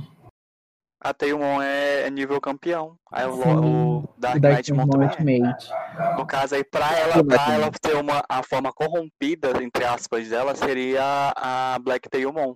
[1.04, 2.98] A Tailmon é, é nível campeão.
[3.12, 4.56] Aí o, o Dark é.
[4.56, 5.70] Ultimate.
[6.18, 10.56] No caso aí, pra ela, pra ela ter uma, a forma corrompida, entre aspas, dela,
[10.56, 12.56] seria a Black Tailmon.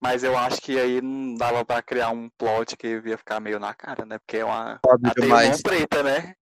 [0.00, 3.58] Mas eu acho que aí não dava pra criar um plot que ia ficar meio
[3.58, 4.18] na cara, né?
[4.18, 5.62] Porque é uma Óbvio a Tailmon demais.
[5.62, 6.34] preta, né?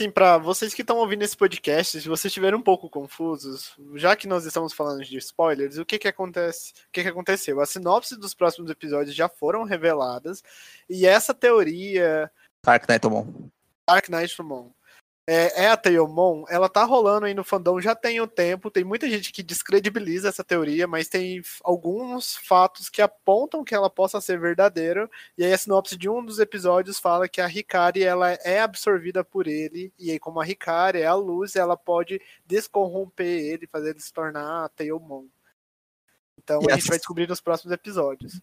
[0.00, 4.16] Sim, pra vocês que estão ouvindo esse podcast, se vocês estiverem um pouco confusos, já
[4.16, 6.72] que nós estamos falando de spoilers, o que que acontece?
[6.72, 7.60] O que que aconteceu?
[7.60, 10.42] As sinopses dos próximos episódios já foram reveladas
[10.88, 12.32] e essa teoria
[12.64, 13.26] Dark Knightomon.
[13.86, 14.70] Dark Knight Mon
[15.32, 18.82] é, é a Teomon, ela tá rolando aí no fandom já tem um tempo, tem
[18.82, 24.20] muita gente que descredibiliza essa teoria, mas tem alguns fatos que apontam que ela possa
[24.20, 28.32] ser verdadeira, e aí a sinopse de um dos episódios fala que a Hikari ela
[28.32, 33.24] é absorvida por ele, e aí como a Hikari é a luz, ela pode descorromper
[33.24, 35.26] ele, fazer ele se tornar a Teomon.
[36.42, 38.40] Então E a gente vai descobrir nos próximos episódios.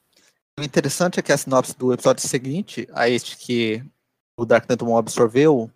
[0.58, 3.84] O interessante é que a sinopse do episódio seguinte, a este que
[4.38, 5.70] o Dark Knightomon absorveu,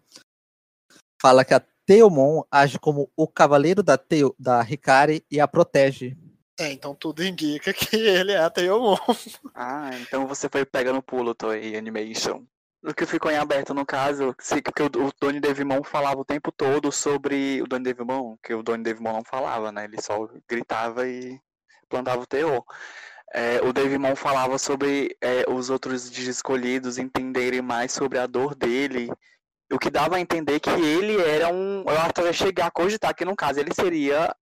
[1.21, 6.17] fala que a Teomon age como o cavaleiro da, Teo, da Hikari e a protege.
[6.60, 8.97] É, então tudo indica que ele é a Teomon.
[9.53, 12.43] Ah, então você foi pegando o pulo, Toei Animation.
[12.84, 16.51] O que ficou em aberto, no caso, se- que o, Donnie Devimon falava o tempo
[16.51, 19.84] todo sobre o Donnie Devimon, que o Donnie Devimon não falava, né?
[19.84, 21.39] Ele só gritava e
[21.88, 22.63] plantava o teor.
[23.34, 29.12] É, o Devimon falava sobre é, os outros escolhidos entenderem mais sobre a dor dele,
[29.71, 31.84] o que dava a entender que ele era um.
[31.88, 34.36] Eu até chegar a cogitar que, no caso, ele seria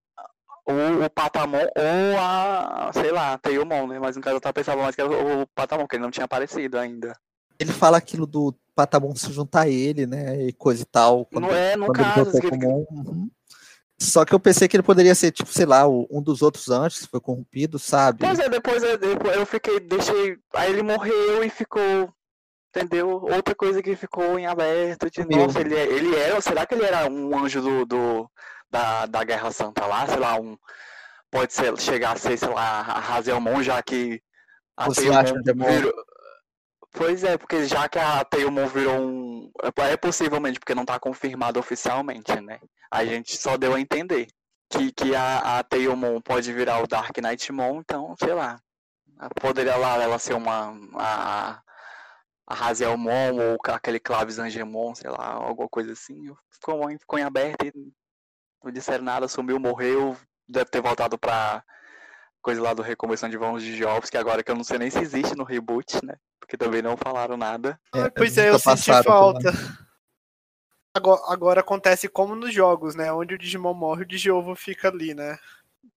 [0.66, 4.00] o, o Patamon ou a, sei lá, Teomon, né?
[4.00, 6.12] Mas no caso eu tava pensando mais que era o, o Patamon, que ele não
[6.12, 7.16] tinha aparecido ainda.
[7.60, 10.42] Ele fala aquilo do Patamon se juntar a ele, né?
[10.44, 11.28] E coisa e tal.
[11.32, 12.86] Não é, no quando ele caso, que ele- Pokémon.
[12.90, 13.30] Uhum.
[14.02, 17.02] Só que eu pensei que ele poderia ser, tipo, sei lá, um dos outros antes,
[17.02, 18.20] que foi corrompido, sabe?
[18.20, 20.38] Pois é, depois eu, depois eu fiquei, deixei.
[20.54, 22.10] Aí ele morreu e ficou.
[22.76, 23.10] Entendeu?
[23.10, 25.10] Outra coisa que ficou em aberto.
[25.10, 26.40] De, nossa, ele, é- ele era.
[26.42, 28.32] Será que ele era um anjo do, do-
[28.70, 30.06] da, da Guerra Santa lá?
[30.08, 30.58] Sei lá, um.
[31.32, 34.22] pode ser, chegar a ser, sei lá, a Hazelmon, já que
[34.78, 35.94] a Você Teomon acha que é virou...
[36.92, 39.52] Pois é, porque já que a Teomon virou um...
[39.78, 42.60] É possivelmente, porque não tá confirmado oficialmente, né?
[42.90, 44.28] A gente só deu a entender
[44.72, 48.60] que, que a, a Teomon pode virar o Dark Knightmon, então, sei lá.
[49.40, 50.74] Poderia lá ela ser uma...
[50.96, 51.62] A,
[52.50, 56.34] a Hazelmon ou aquele Claves Angemon, sei lá, alguma coisa assim.
[56.52, 57.94] Ficou, ficou em aberto e
[58.64, 61.64] não disseram nada, sumiu, morreu, deve ter voltado pra
[62.42, 64.90] coisa lá do Recomeçando de Vamos de Jobs, que agora que eu não sei nem
[64.90, 66.16] se existe no reboot, né?
[66.40, 67.80] Porque também não falaram nada.
[67.94, 69.52] Ah, pois é, eu nunca senti falta.
[70.92, 73.14] Agora, agora acontece como nos jogos, né?
[73.14, 75.38] Onde o Digimon morre, o Digiovo fica ali, né?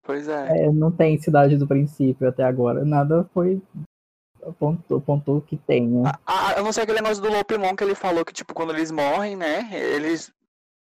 [0.03, 0.65] Pois é.
[0.65, 2.85] É, não tem cidade do princípio até agora.
[2.85, 3.59] Nada foi
[4.47, 6.11] apontou, apontou que tem, né?
[6.25, 8.91] Ah, eu não sei aquele negócio do Lopimon que ele falou que, tipo, quando eles
[8.91, 9.69] morrem, né?
[9.71, 10.31] Eles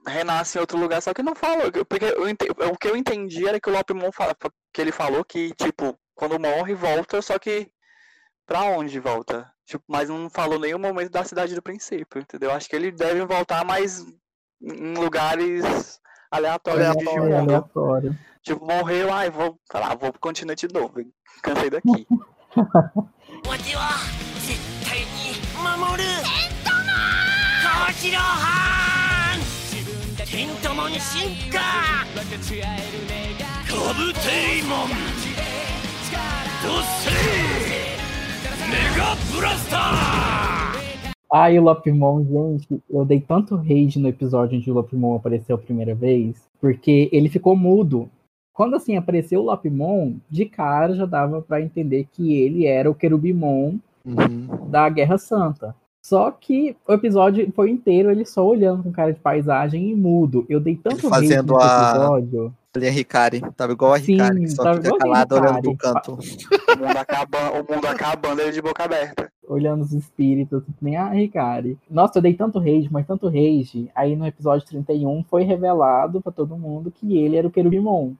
[0.07, 1.70] renascem em outro lugar, só que não falou.
[1.88, 4.35] Porque eu ente- o que eu entendi era que o Lopimon fala,
[4.73, 7.70] que ele falou que, tipo, quando morre, volta, só que
[8.46, 9.51] pra onde volta?
[9.66, 12.51] Tipo, mas não falou nenhum momento da cidade do princípio, entendeu?
[12.51, 14.05] Acho que eles devem voltar mais
[14.62, 17.40] em lugares aleatórios de Aleatório, É Digimon.
[17.40, 18.18] aleatório.
[18.42, 20.94] Tipo, morreu, ai, vou, sei lá, vou pro continente de novo.
[21.42, 22.07] Cansei daqui.
[41.32, 45.58] Ai, o Lopimon, gente, eu dei tanto rage no episódio onde o Lopimon apareceu a
[45.58, 48.10] primeira vez, porque ele ficou mudo.
[48.52, 52.94] Quando assim apareceu o Lopimon, de cara já dava pra entender que ele era o
[52.94, 54.68] Querubimon Uhum.
[54.70, 55.74] da Guerra Santa.
[56.02, 60.46] Só que o episódio foi inteiro ele só olhando com cara de paisagem e mudo.
[60.48, 62.54] Eu dei tanto Ele fazendo a- episódio.
[62.74, 63.42] Ali é Ricari.
[63.56, 66.12] Tava igual a Sim, Ricari, que só tava fica a calado olhando pro canto.
[66.14, 69.28] O mundo acabando, o mundo acabando, ele de boca aberta.
[69.48, 71.76] olhando os espíritos, que nem a Ricari.
[71.90, 73.90] Nossa, eu dei tanto rage, mas tanto rage.
[73.94, 78.12] Aí no episódio 31 foi revelado pra todo mundo que ele era o Querubimon.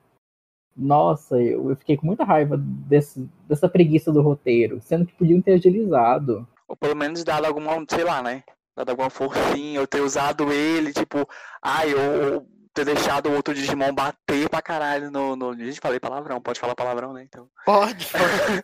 [0.75, 5.53] Nossa, eu, fiquei com muita raiva desse- dessa preguiça do roteiro, sendo que podiam ter
[5.53, 6.47] agilizado.
[6.67, 8.43] Ou pelo menos dado alguma, sei lá, né?
[8.75, 11.27] Dado alguma forcinha, ou ter usado ele, tipo,
[11.61, 15.35] ai, ou, ou ter deixado o outro Digimon bater pra caralho no.
[15.35, 15.53] no...
[15.53, 17.23] Gente, falei palavrão, pode falar palavrão, né?
[17.23, 17.49] Então.
[17.65, 18.63] Pode, pode.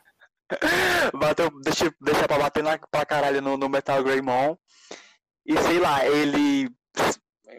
[1.14, 4.56] Bateu, deixa, deixa pra bater na, pra caralho no, no Metal Greymon.
[5.46, 6.70] E sei lá, ele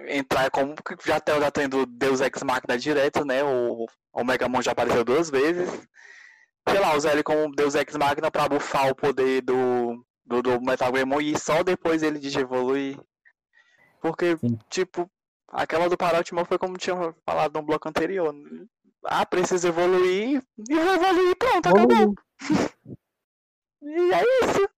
[0.09, 3.43] entrar como que já tá já tendo Deus Ex Machina direto, né?
[3.43, 5.69] O, o Megamon já apareceu duas vezes.
[6.69, 10.61] Sei lá, usar ele como Deus Ex Machina pra bufar o poder do, do, do
[10.61, 12.99] Metal Greymon e só depois ele digievoluir.
[14.01, 14.59] Porque, Sim.
[14.69, 15.11] tipo,
[15.49, 18.35] aquela do Paratimon foi como tinha falado no bloco anterior.
[19.05, 22.15] Ah, precisa evoluir e vai evoluir, pronto, acabou.
[23.81, 24.69] E é isso.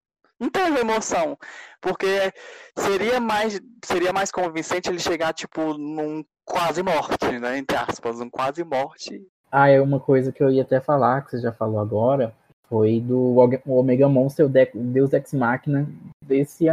[0.41, 1.37] Não teve emoção.
[1.81, 2.33] Porque
[2.77, 7.59] seria mais, seria mais convincente ele chegar, tipo, num quase morte, né?
[7.59, 9.23] Entre aspas, um quase morte.
[9.53, 12.33] Ah, é uma coisa que eu ia até falar, que você já falou agora,
[12.69, 15.89] foi do Omega Monster, o de- Deus Ex Machina
[16.25, 16.67] desse,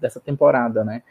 [0.00, 1.02] dessa temporada, né?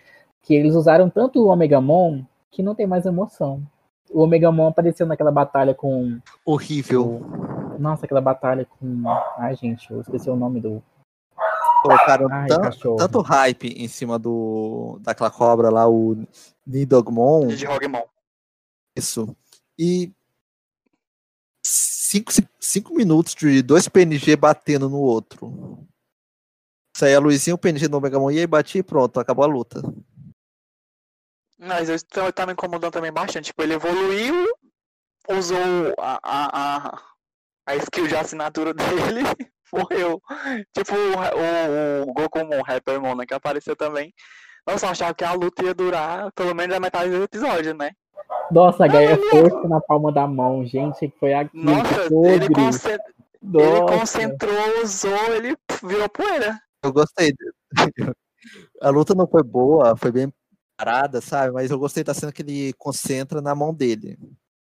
[0.44, 3.62] Que eles usaram tanto o Omegamon que não tem mais emoção.
[4.10, 7.22] O Omegamon apareceu naquela batalha com Horrível.
[7.80, 9.04] Nossa, aquela batalha com.
[9.38, 10.84] Ai, gente, eu esqueci o nome do.
[11.82, 12.96] Colocaram Ai, tan- cachorro.
[12.98, 16.16] tanto hype em cima do daquela cobra lá, o
[16.66, 17.48] Nidogmon.
[17.48, 18.04] de Rogemon.
[18.96, 19.36] Isso.
[19.80, 20.12] E
[21.66, 25.88] cinco, cinco minutos de dois PNG batendo no outro.
[26.96, 29.82] Saía a luzinha, o PNG no Megamon ia e batia e pronto, acabou a luta.
[31.58, 33.46] Mas isso tá tá me incomodando também bastante.
[33.46, 34.46] Tipo, ele evoluiu,
[35.30, 35.58] usou
[35.98, 37.02] a, a, a,
[37.68, 39.22] a skill de assinatura dele,
[39.74, 40.22] morreu.
[40.74, 44.14] Tipo o, o, o Gokumon, Rappermon, né, que apareceu também.
[44.66, 47.92] Nossa, eu achava que a luta ia durar pelo menos a metade do episódio, né?
[48.52, 51.64] Nossa, a Gaia força na palma da mão, gente, que foi aquilo.
[51.64, 53.02] Nossa, ele, concent...
[53.42, 56.60] ele concentrou, usou, ele virou poeira.
[56.84, 57.34] Eu gostei.
[57.34, 57.52] dele.
[58.82, 60.34] A luta não foi boa, foi bem
[60.76, 61.54] parada, sabe?
[61.54, 64.18] Mas eu gostei da cena que ele concentra na mão dele.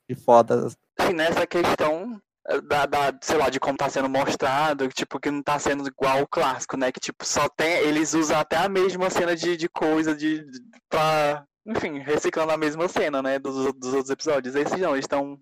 [0.08, 0.68] E foda.
[1.10, 2.22] E nessa questão
[2.68, 6.22] da, da, sei lá, de como tá sendo mostrado, tipo, que não tá sendo igual
[6.22, 6.92] o clássico, né?
[6.92, 7.72] Que, tipo, só tem.
[7.80, 10.62] Eles usam até a mesma cena de, de coisa de, de.
[10.90, 11.44] pra.
[11.66, 13.40] Enfim, reciclando a mesma cena, né?
[13.40, 14.54] Dos, dos outros episódios.
[14.56, 15.40] Esses não, eles estão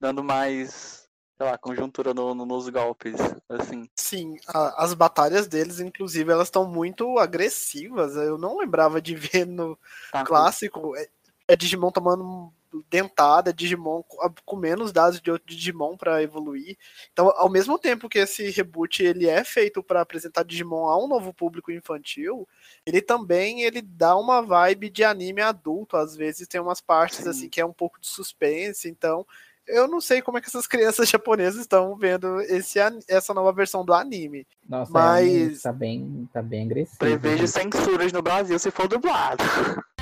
[0.00, 1.04] dando mais.
[1.36, 3.16] Sei lá, conjuntura no, no- nos golpes,
[3.48, 3.86] assim.
[3.94, 8.14] Sim, a- as batalhas deles, inclusive, elas estão muito agressivas.
[8.16, 9.76] Eu não lembrava de ver no
[10.12, 10.24] Tá?
[10.24, 11.08] clássico é,
[11.48, 12.50] é Digimon tomando
[12.90, 14.02] dentada, Digimon
[14.44, 16.76] com, menos dados de outro Digimon para evoluir.
[17.12, 21.08] Então, ao mesmo tempo que esse reboot ele é feito para apresentar Digimon a um
[21.08, 22.48] novo público infantil,
[22.84, 27.30] ele também ele dá uma vibe de anime adulto, às vezes tem umas partes Sim.
[27.30, 29.26] assim que é um pouco de suspense, então
[29.66, 33.84] eu não sei como é que essas crianças japonesas estão vendo esse, essa nova versão
[33.84, 34.46] do anime.
[34.68, 36.98] Nossa, Mas- é, tá bem, tá bem agressivo.
[36.98, 39.42] Prevejo censuras no Brasil se for dublado.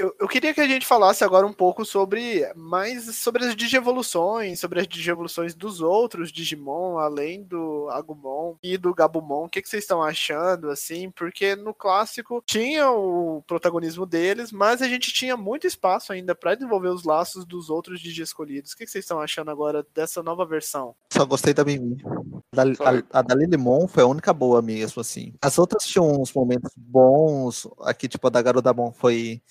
[0.00, 4.58] Eu, eu queria que a gente falasse agora um pouco sobre mais sobre as digievoluções,
[4.58, 9.44] sobre as digievoluções dos outros Digimon, além do Agumon e do Gabumon.
[9.44, 11.10] O que, que vocês estão achando, assim?
[11.10, 16.54] Porque no clássico tinha o protagonismo deles, mas a gente tinha muito espaço ainda para
[16.54, 18.72] desenvolver os laços dos outros Digi escolhidos.
[18.72, 20.94] O que, que vocês estão achando agora dessa nova versão?
[21.12, 21.98] Só gostei da Mimi.
[22.54, 25.34] Da, a, a da Lilimon foi a única boa mesmo, assim.
[25.42, 27.68] As outras tinham uns momentos bons.
[27.82, 29.42] Aqui, tipo, a da Garudamon foi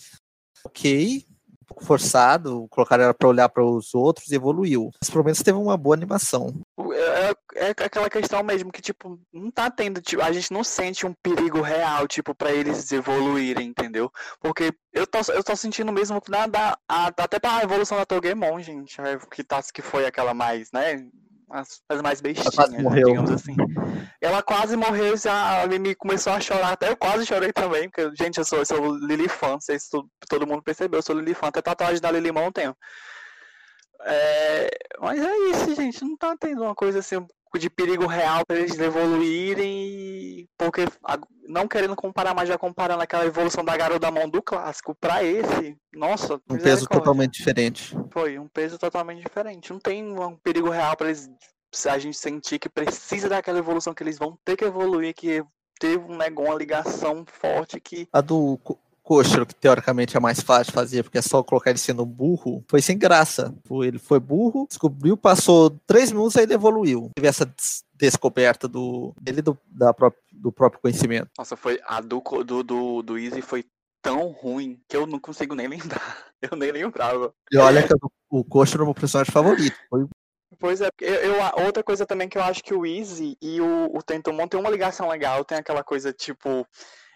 [0.66, 1.26] ok,
[1.62, 2.68] um pouco forçado.
[2.70, 4.90] Colocaram ela pra olhar para os outros e evoluiu.
[5.02, 6.54] Mas pelo menos teve uma boa animação.
[6.92, 11.06] É, é aquela questão mesmo que, tipo, não tá tendo, tipo, a gente não sente
[11.06, 14.12] um perigo real, tipo, pra eles evoluírem, entendeu?
[14.40, 18.60] Porque eu tô, eu tô sentindo mesmo que nada, a- até pra evolução da Togemon,
[18.60, 21.06] gente, é, que, tá, que foi aquela mais, né,
[21.52, 22.78] as, as mais bestinhas, né,
[23.08, 23.56] digamos assim.
[24.22, 28.16] Ela quase morreu, já a Mimi começou a chorar, até eu quase chorei também, porque,
[28.16, 31.04] gente, eu sou, eu sou Lili fã, não sei se to- todo mundo percebeu, eu
[31.04, 32.76] sou Lili fã, até tatuagem da Lilimon eu tenho.
[34.06, 34.70] É,
[35.00, 36.04] mas é isso, gente.
[36.04, 37.26] Não tá tendo uma coisa assim
[37.58, 40.48] de perigo real pra eles evoluírem.
[40.58, 41.18] Porque a-
[41.50, 45.24] não querendo comparar, mas já comparando aquela evolução da garota da mão do clássico pra
[45.24, 47.98] esse, nossa, Um peso totalmente diferente.
[48.12, 49.74] Foi um peso totalmente diferente.
[49.74, 51.30] Não tem um perigo real pra eles
[51.72, 55.44] se a gente sentir que precisa daquela evolução, que eles vão ter que evoluir, que
[55.80, 58.08] teve um negócio, uma ligação forte que.
[58.14, 61.72] A do Co- Koshiro, que teoricamente é mais fácil de fazer, porque é só colocar
[61.72, 63.56] ele sendo burro, foi sem graça.
[63.84, 67.10] Ele foi burro, descobriu, passou três minutos, aí ele evoluiu.
[67.16, 67.52] Teve essa
[68.00, 71.30] descoberta do, dele do, da pró- do próprio conhecimento.
[71.38, 71.80] Nossa, foi.
[71.86, 73.66] A do, do, do, do Easy foi
[74.02, 76.26] tão ruim que eu não consigo nem lembrar.
[76.42, 77.34] Eu nem lembrava.
[77.52, 77.94] E olha que
[78.30, 79.78] o Koshiro é o meu personagem favorito.
[79.90, 80.08] Foi
[80.58, 83.62] Pois é, eu, eu- a- outra coisa também que eu acho que o Easy e
[83.62, 86.66] o, o Tentomon tem uma ligação legal, tem aquela coisa tipo,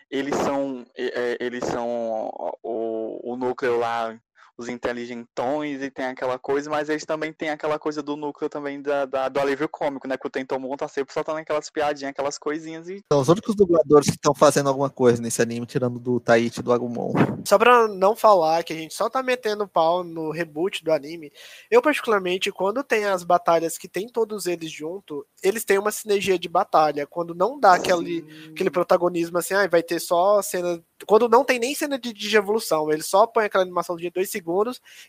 [0.10, 2.30] eles são, é, eles são
[2.62, 4.18] o, o núcleo lá,
[4.64, 8.82] os inteligentões e tem aquela coisa, mas eles também têm aquela coisa do núcleo também
[8.82, 12.38] da, da- do alívio cômico, né, que o Tentomon tá sempre soltando aquelas piadinhas, aquelas
[12.38, 16.20] coisinhas e São os únicos dubladores que estão fazendo alguma coisa nesse anime, tirando do
[16.20, 17.14] Taichi e do Agumon.
[17.46, 21.32] Só pra não falar que a gente só tá metendo pau no reboot do anime,
[21.70, 26.40] eu particularmente, quando tem as batalhas que tem todos eles junto, eles têm uma sinergia
[26.40, 27.06] de batalha.
[27.06, 30.82] Quando não dá aquele, aquele protagonismo assim, ah, vai ter só cena.
[31.06, 34.30] Quando não tem nem cena de, de evolução, eles só põem aquela animação de dois
[34.30, 34.53] segundos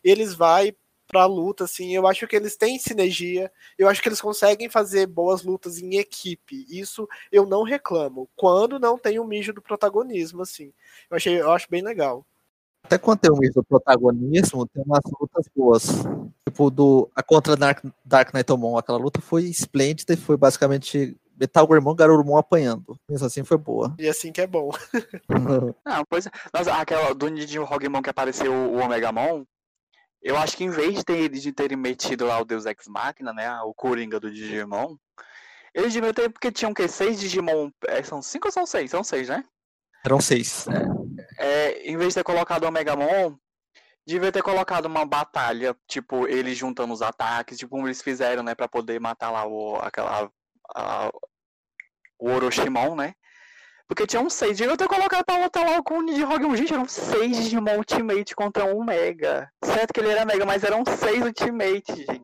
[0.03, 0.75] e eles vai
[1.07, 1.95] pra luta, assim.
[1.95, 5.97] Eu acho que eles têm sinergia, eu acho que eles conseguem fazer boas lutas em
[5.97, 6.67] equipe.
[6.69, 8.29] Isso eu não reclamo.
[8.35, 10.73] Quando não tem o mijo do protagonismo, assim.
[11.11, 12.27] Eu, achei, eu acho bem legal.
[12.83, 15.87] Até quando tem o mesmo protagonismo, tem umas lutas boas.
[16.47, 21.67] Tipo, do, a contra Dark, Dark Knightomon, aquela luta foi esplêndida e foi basicamente Metal
[21.67, 22.99] Gourmon, Garurumon apanhando.
[23.09, 23.95] Mesmo assim foi boa.
[23.99, 24.71] E assim que é bom.
[25.85, 26.31] Não, pois é.
[26.53, 29.45] Nossa, aquela do Nidinho Hogmon que apareceu o Omegamon,
[30.23, 33.33] eu acho que em vez de, ter, de terem metido lá o Deus Ex Machina,
[33.33, 33.61] né?
[33.63, 34.97] O Coringa do Digimon,
[35.75, 36.89] eles deviam ter, porque tinham o quê?
[36.89, 37.71] Seis Digimon.
[37.89, 38.91] é, são cinco ou são seis?
[38.91, 39.45] São seis, né?
[40.05, 40.67] Eram seis.
[41.39, 43.37] É, em vez de ter colocado o Omegamon,
[44.07, 48.55] devia ter colocado uma batalha, tipo, eles juntando os ataques, tipo, como eles fizeram, né?
[48.55, 50.31] Pra poder matar lá o, aquela.
[50.75, 51.11] A-
[52.19, 53.15] o Orochimon, né?
[53.87, 54.57] Porque tinham seis.
[54.57, 56.57] Devia ter colocado pra lutar lá com o Nidhogg.
[56.57, 59.51] Gente, eram seis Digimon Ultimate contra um Mega.
[59.63, 62.23] Certo que ele era Mega, mas eram seis Ultimate, gente.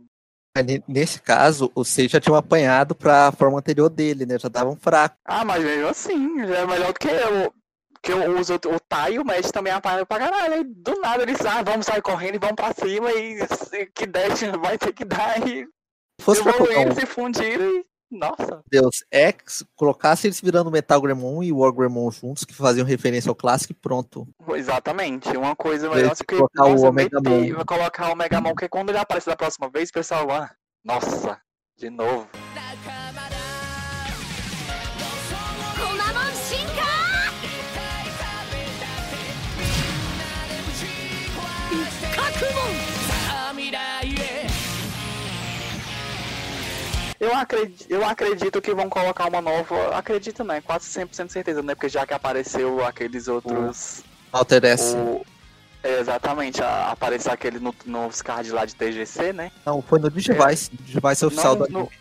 [0.89, 4.39] Nesse caso, os seis já tinham apanhado pra forma anterior dele, né?
[4.39, 5.19] Já estavam fracos.
[5.25, 7.55] Ah, mas mesmo assim, já é melhor do que eu.
[8.03, 10.55] Que eu uso o Tai e o Mesh também apanham pra caralho.
[10.55, 13.47] Aí do nada eles, ah, vamos sair correndo e vamos pra cima e
[13.95, 15.67] que Dash vai ter que dar e
[16.19, 17.85] Se fosse pra evoluíram, um se fundiram e.
[18.11, 18.63] Nossa.
[18.69, 23.35] Deus Ex, colocasse eles virando Metal Gremon e War Gremon juntos, que faziam referência ao
[23.37, 24.27] clássico pronto.
[24.55, 28.89] Exatamente, uma coisa melhor do que colocar o meter- vai colocar o Megamon, porque quando
[28.91, 30.51] ele aparece da próxima vez, o pessoal, ah,
[30.85, 31.41] nossa,
[31.79, 32.29] de novo.
[47.31, 49.97] Eu acredito, eu acredito que vão colocar uma nova.
[49.97, 50.61] Acredito, né?
[50.61, 51.75] Quase 100% certeza, né?
[51.75, 54.03] Porque já que apareceu aqueles outros.
[54.33, 54.97] Alter S.
[54.97, 55.25] O...
[55.83, 59.53] é, exatamente, a- apareceu aquele no, nos cards lá de TGC, né?
[59.65, 60.71] Não, foi no Digivice.
[60.73, 61.93] Digivice oficial Não, do no- anime.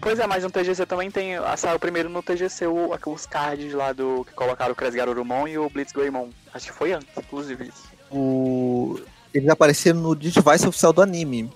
[0.00, 1.36] Pois é, mas no TGC também tem.
[1.36, 4.24] ah, Saiu primeiro no TGC o, os cards lá do.
[4.26, 6.28] que colocaram o Kresgarurumon e o Blitz Greymon.
[6.52, 7.84] Acho que foi antes, inclusive, isso.
[8.10, 9.00] O...
[9.32, 11.50] Eles apareceram no Digivice oficial do anime.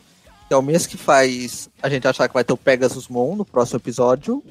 [0.51, 3.36] Que é o mesmo que faz a gente achar que vai ter o Pegasus Mon
[3.36, 4.42] no próximo episódio.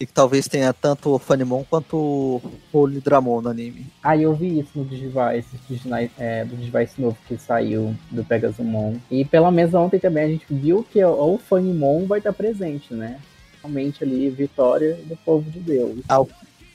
[0.00, 2.42] E que talvez tenha tanto o Funimon quanto o
[2.72, 3.86] Holy Dramon no anime.
[4.02, 8.96] Ah, eu vi isso no Digivice, Digini- é, do Digivice novo que saiu do Pegasumon.
[9.08, 12.92] E pela mesa ontem também a gente viu que o o Funimon vai estar presente,
[12.92, 13.20] né?
[13.62, 16.00] Realmente ali, vitória do povo de Deus.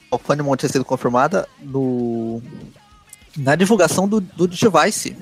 [0.09, 2.41] O Funimon tinha sido confirmada no...
[3.35, 5.13] na divulgação do, do Digivice.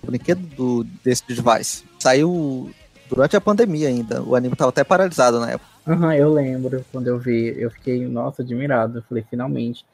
[0.00, 1.85] O brinquedo do, desse Digivice.
[2.06, 2.70] Saiu
[3.08, 4.22] durante a pandemia ainda.
[4.22, 5.68] O anime tava até paralisado na época.
[5.84, 8.98] Aham, eu lembro quando eu vi, eu fiquei, nossa, admirado.
[8.98, 9.84] Eu falei, finalmente.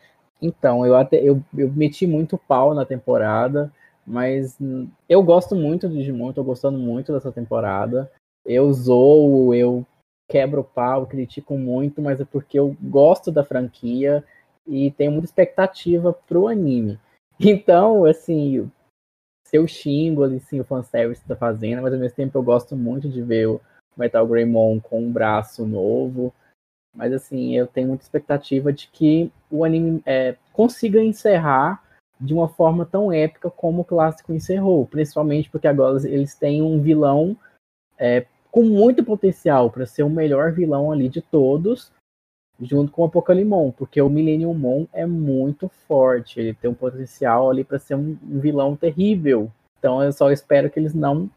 [0.42, 3.72] Então, eu até eu, eu meti muito pau na temporada,
[4.06, 4.58] mas
[5.08, 8.12] eu gosto muito do Digimon, tô gostando muito dessa temporada.
[8.44, 9.86] Eu zoo, eu
[10.28, 14.22] quebro o pau, critico muito, mas é porque eu gosto da franquia
[14.66, 17.00] e tenho muita expectativa pro anime.
[17.40, 18.70] Então, assim,
[19.52, 22.74] eu xingo ali, sim, o fanservice que tá fazendo, mas ao mesmo tempo eu gosto
[22.74, 23.60] muito de ver o
[23.96, 26.34] Metal Greymon com um braço novo.
[26.94, 31.82] Mas assim, eu tenho muita expectativa de que o anime é, consiga encerrar
[32.20, 34.86] de uma forma tão épica como o clássico encerrou.
[34.86, 37.36] Principalmente porque agora eles têm um vilão
[37.98, 41.90] é, com muito potencial para ser o melhor vilão ali de todos,
[42.62, 47.50] junto com o Apocalimon, porque o Millennium Mon é muito forte, ele tem um potencial
[47.50, 49.50] ali para ser um, um vilão terrível.
[49.78, 51.28] Então eu só espero que eles não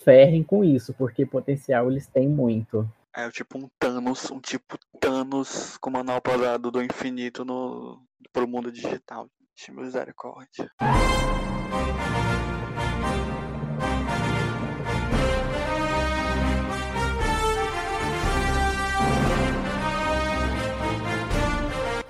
[0.00, 2.88] ferrem com isso, porque potencial eles têm muito.
[3.14, 8.02] É tipo um Thanos, um tipo Thanos com manopla do, do infinito no,
[8.32, 9.28] pro mundo digital.
[9.54, 10.70] Gente, Misericórdia.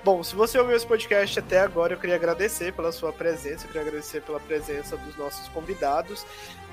[0.03, 3.67] Bom, se você ouviu esse podcast até agora, eu queria agradecer pela sua presença, eu
[3.67, 6.25] queria agradecer pela presença dos nossos convidados.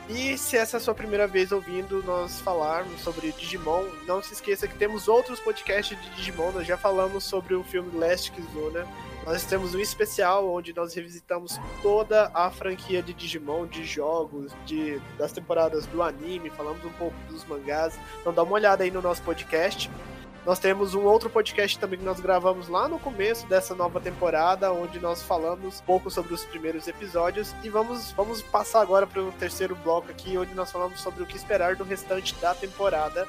[0.08, 4.32] E se essa é a sua primeira vez ouvindo nós falarmos sobre Digimon, não se
[4.32, 6.50] esqueça que temos outros podcasts de Digimon.
[6.50, 8.84] Nós já falamos sobre o filme Last Kizuna.
[9.24, 15.00] Nós temos um especial onde nós revisitamos toda a franquia de Digimon, de jogos, de,
[15.16, 17.96] das temporadas do anime, falamos um pouco dos mangás.
[18.20, 19.88] Então dá uma olhada aí no nosso podcast.
[20.44, 24.72] Nós temos um outro podcast também que nós gravamos lá no começo dessa nova temporada,
[24.72, 27.54] onde nós falamos um pouco sobre os primeiros episódios.
[27.62, 31.26] E vamos, vamos passar agora para o terceiro bloco aqui, onde nós falamos sobre o
[31.26, 33.28] que esperar do restante da temporada.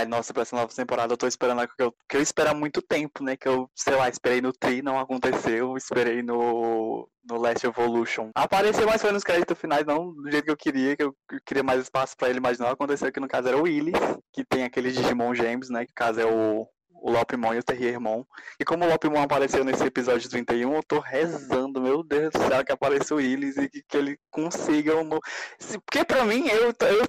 [0.00, 2.54] Ai, nossa, pra essa nova temporada eu tô esperando que eu, que eu espero há
[2.54, 3.36] muito tempo, né?
[3.36, 5.76] Que eu, sei lá, esperei no Tri, não aconteceu.
[5.76, 8.30] Esperei no, no Last Evolution.
[8.34, 11.62] Apareceu, mas foi nos créditos finais, não do jeito que eu queria, que eu queria
[11.62, 13.92] mais espaço pra ele, mas não aconteceu, que no caso era o Willis,
[14.32, 15.84] que tem aqueles Digimon gêmeos, né?
[15.84, 16.66] Que no caso é o,
[17.00, 18.24] o Lopimon e o Terriermon.
[18.58, 22.64] E como o Lopimon apareceu nesse episódio 31, eu tô rezando, meu Deus do céu,
[22.64, 25.22] que apareça o Willis e que, que ele consiga um novo.
[25.84, 27.06] Porque pra mim, eu, eu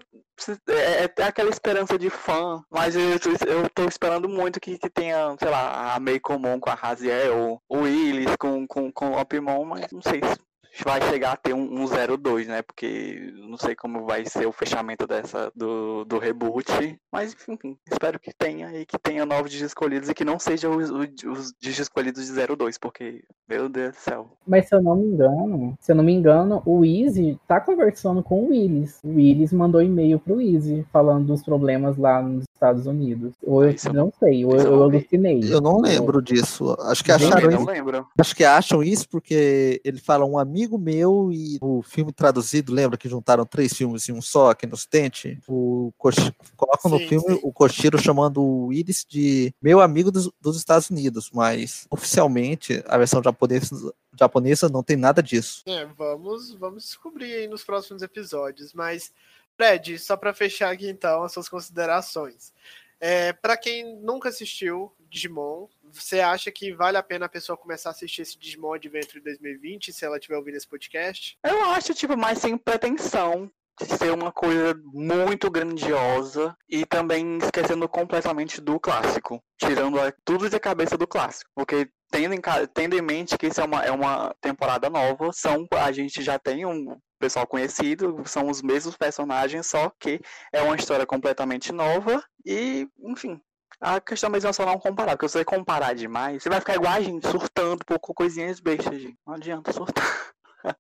[0.68, 3.12] é, é aquela esperança de fã, mas eu,
[3.48, 7.78] eu tô esperando muito que, que tenha, sei lá, a Meikomon com a Raziel, o
[7.80, 10.51] Willis com, com, com o Lopimon, mas não sei se
[10.84, 12.62] vai chegar a ter um, um 02, né?
[12.62, 16.66] Porque não sei como vai ser o fechamento dessa do, do reboot.
[17.12, 20.78] Mas enfim, espero que tenha e que tenha novos Digi escolhidos e que não sejam
[20.78, 24.30] os, os, os Digi escolhidos de 02, porque, meu Deus do céu.
[24.48, 28.24] Mas se eu não me engano, se eu não me engano, o Easy tá conversando
[28.24, 29.00] com o Willis.
[29.04, 33.34] O Willis mandou e-mail pro Easy falando dos problemas lá nos Estados Unidos.
[33.44, 35.42] Ou eu Isso não sei, ou eu, eu alucinei.
[35.44, 36.76] Eu não lembro disso.
[36.82, 38.08] Acho que acharam não lembro.
[38.18, 42.98] Acho que acham isso porque ele fala um amigo meu e o filme traduzido, lembra
[42.98, 45.40] que juntaram três filmes em um só aqui no Ocidente?
[45.48, 47.40] O Koshi- colocam no Sim, filme sim.
[47.44, 52.98] o Koshiro chamando o Willis de meu amigo dos, dos Estados Unidos, mas oficialmente a
[52.98, 55.64] versão japonesa, japonesa não tem nada disso.
[55.66, 58.74] É, vamos, vamos descobrir aí nos próximos episódios.
[58.74, 59.12] Mas,
[59.56, 62.54] Fred, só para fechar aqui então as suas considerações.
[63.00, 67.90] É, para quem nunca assistiu Digimon, você acha que vale a pena a pessoa começar
[67.90, 71.38] a assistir esse Digimon Adventure 2020 se ela estiver ouvindo esse podcast?
[71.44, 73.52] Eu acho, tipo, mais sem pretensão.
[73.82, 80.98] ser uma coisa muito grandiosa e também esquecendo completamente do clássico, tirando tudo da cabeça
[80.98, 82.42] do clássico, porque tendo em,
[82.74, 86.38] tendo em mente que isso é uma, é uma temporada nova, são a gente já
[86.38, 90.20] tem um pessoal conhecido, são os mesmos personagens, só que
[90.54, 93.40] é uma história completamente nova e, enfim,
[93.80, 96.76] a questão mesmo é só não comparar, porque se você comparar demais, você vai ficar
[96.76, 99.18] igual a gente, surtando por coisinhas bestas, gente.
[99.26, 100.32] Não adianta surtar.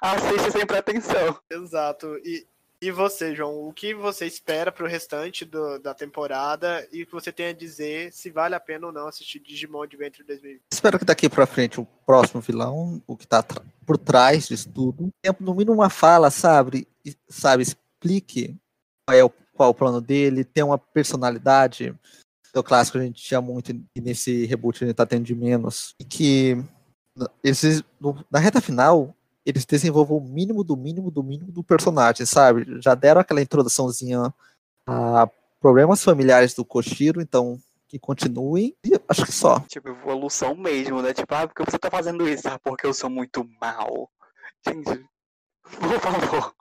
[0.00, 1.38] Assiste sem pretensão.
[1.50, 2.16] Exato.
[2.24, 2.46] E,
[2.80, 7.12] e você, João, o que você espera pro restante do- da temporada e o que
[7.12, 10.62] você tem a dizer se vale a pena ou não assistir Digimon Adventure 2020?
[10.72, 14.70] Espero que daqui pra frente o próximo vilão, o que tá tra- por trás disso
[14.72, 16.88] tudo, tenha no mínimo uma fala, sabe?
[17.04, 18.56] E, sabe, explique
[19.06, 21.94] qual é o, qual é o plano dele, tem uma personalidade.
[22.56, 25.94] No clássico a gente tinha muito e nesse reboot a gente tá tendo de menos.
[26.00, 26.56] E que
[27.14, 31.62] na- esses, no- na reta final eles desenvolvam o mínimo do mínimo do mínimo do
[31.62, 32.80] personagem, sabe?
[32.80, 34.32] Já deram aquela introduçãozinha
[34.88, 35.28] a
[35.60, 38.74] problemas familiares do Koshiro, então que continuem.
[38.84, 39.60] E acho que só.
[39.60, 41.12] Tipo, evolução mesmo, né?
[41.12, 42.48] Tipo, ah, porque você tá fazendo isso?
[42.48, 44.10] Ah, porque eu sou muito mal.
[44.66, 45.04] Gente,
[45.62, 46.54] por favor.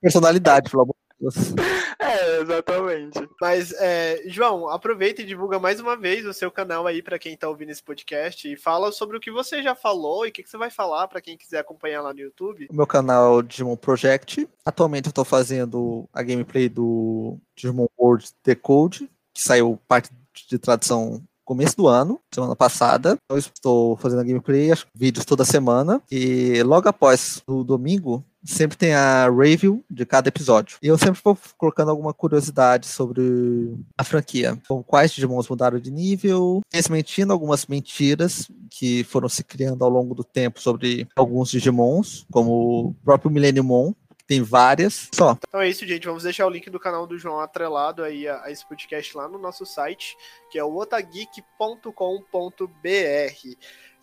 [0.00, 1.34] Personalidade, pelo amor Deus.
[2.00, 3.28] É, exatamente.
[3.40, 7.36] Mas, é, João, aproveita e divulga mais uma vez o seu canal aí para quem
[7.36, 10.42] tá ouvindo esse podcast e fala sobre o que você já falou e o que,
[10.44, 12.68] que você vai falar para quem quiser acompanhar lá no YouTube.
[12.70, 14.48] O meu canal é o Digimon Project.
[14.64, 20.10] Atualmente eu tô fazendo a gameplay do Digimon World Decode, que saiu parte
[20.48, 23.18] de tradução começo do ano, semana passada.
[23.26, 26.00] Eu estou fazendo a gameplay, acho que vídeos toda semana.
[26.10, 30.78] E logo após o domingo, sempre tem a review de cada episódio.
[30.82, 34.58] E eu sempre vou colocando alguma curiosidade sobre a franquia.
[34.60, 40.14] Então, quais Digimons mudaram de nível, desmentindo algumas mentiras que foram se criando ao longo
[40.14, 43.92] do tempo sobre alguns Digimons, como o próprio Millenniumon,
[44.28, 45.08] tem várias.
[45.12, 45.36] Só.
[45.48, 46.06] Então é isso, gente.
[46.06, 49.26] Vamos deixar o link do canal do João atrelado aí a, a esse podcast lá
[49.26, 50.16] no nosso site,
[50.50, 51.88] que é o otageek.com.br.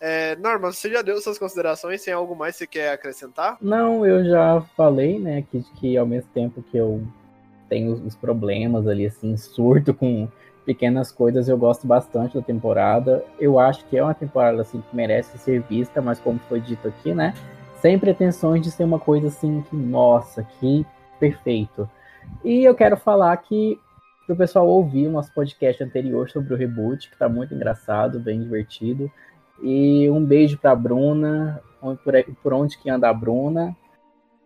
[0.08, 2.04] É, Norma, você já deu suas considerações?
[2.04, 3.58] Tem algo mais que você quer acrescentar?
[3.60, 7.02] Não, eu já falei, né, que, que ao mesmo tempo que eu
[7.68, 10.28] tenho os- problemas ali, assim, surto com
[10.64, 13.26] pequenas coisas, eu gosto bastante da temporada.
[13.40, 16.88] Eu acho que é uma temporada, assim, que merece ser vista, mas como foi dito
[16.88, 17.34] aqui, né,
[17.82, 20.86] sem pretensões de ser uma coisa, assim, que, nossa, que
[21.20, 21.90] perfeito.
[22.44, 23.80] E eu quero falar que
[24.28, 28.40] pro pessoal ouvir o nosso podcast anterior sobre o reboot, que tá muito engraçado, bem
[28.44, 29.12] divertido.
[29.62, 31.62] E um beijo pra Bruna,
[32.42, 33.76] por onde que anda a Bruna.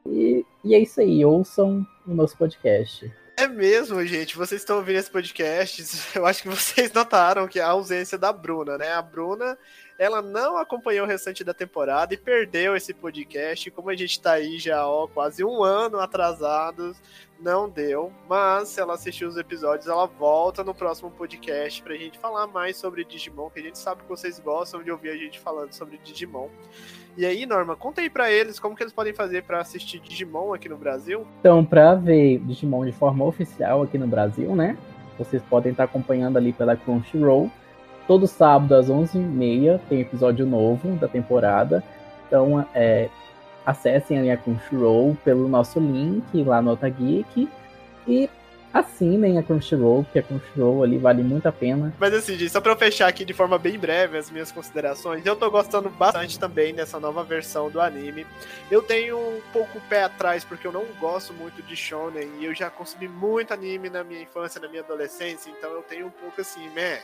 [0.05, 3.11] E, e é isso aí, ouçam o nosso podcast.
[3.39, 4.35] É mesmo, gente.
[4.35, 5.81] Vocês estão ouvindo esse podcast.
[6.13, 8.91] Eu acho que vocês notaram que a ausência da Bruna, né?
[8.91, 9.57] A Bruna,
[9.97, 13.71] ela não acompanhou o restante da temporada e perdeu esse podcast.
[13.71, 16.97] Como a gente tá aí já, ó, quase um ano atrasados,
[17.39, 18.11] não deu.
[18.27, 22.75] Mas se ela assistir os episódios, ela volta no próximo podcast pra gente falar mais
[22.75, 25.97] sobre Digimon, que a gente sabe que vocês gostam de ouvir a gente falando sobre
[25.99, 26.49] Digimon.
[27.19, 30.53] E aí, Norma, conta aí pra eles como que eles podem fazer pra assistir Digimon
[30.53, 31.27] aqui no Brasil.
[31.41, 34.77] Então, para ver Digimon de forma oficial aqui no Brasil, né?
[35.17, 37.51] Vocês podem estar acompanhando ali pela Crunchyroll.
[38.07, 41.83] Todo sábado às 11h30 tem episódio novo da temporada.
[42.25, 43.09] Então, é,
[43.65, 47.49] acessem ali a Crunchyroll pelo nosso link lá no Otageek.
[48.07, 48.29] E
[48.73, 51.93] assinem a Crunchyroll, porque a Crunchyroll ali vale muito a pena.
[51.99, 55.25] Mas assim, gente, só pra eu fechar aqui de forma bem breve as minhas considerações,
[55.25, 58.25] eu tô gostando bastante também dessa nova versão do anime.
[58.69, 62.45] Eu tenho um pouco o pé atrás, porque eu não gosto muito de shonen, e
[62.45, 66.11] eu já consumi muito anime na minha infância, na minha adolescência, então eu tenho um
[66.11, 67.01] pouco assim, meh.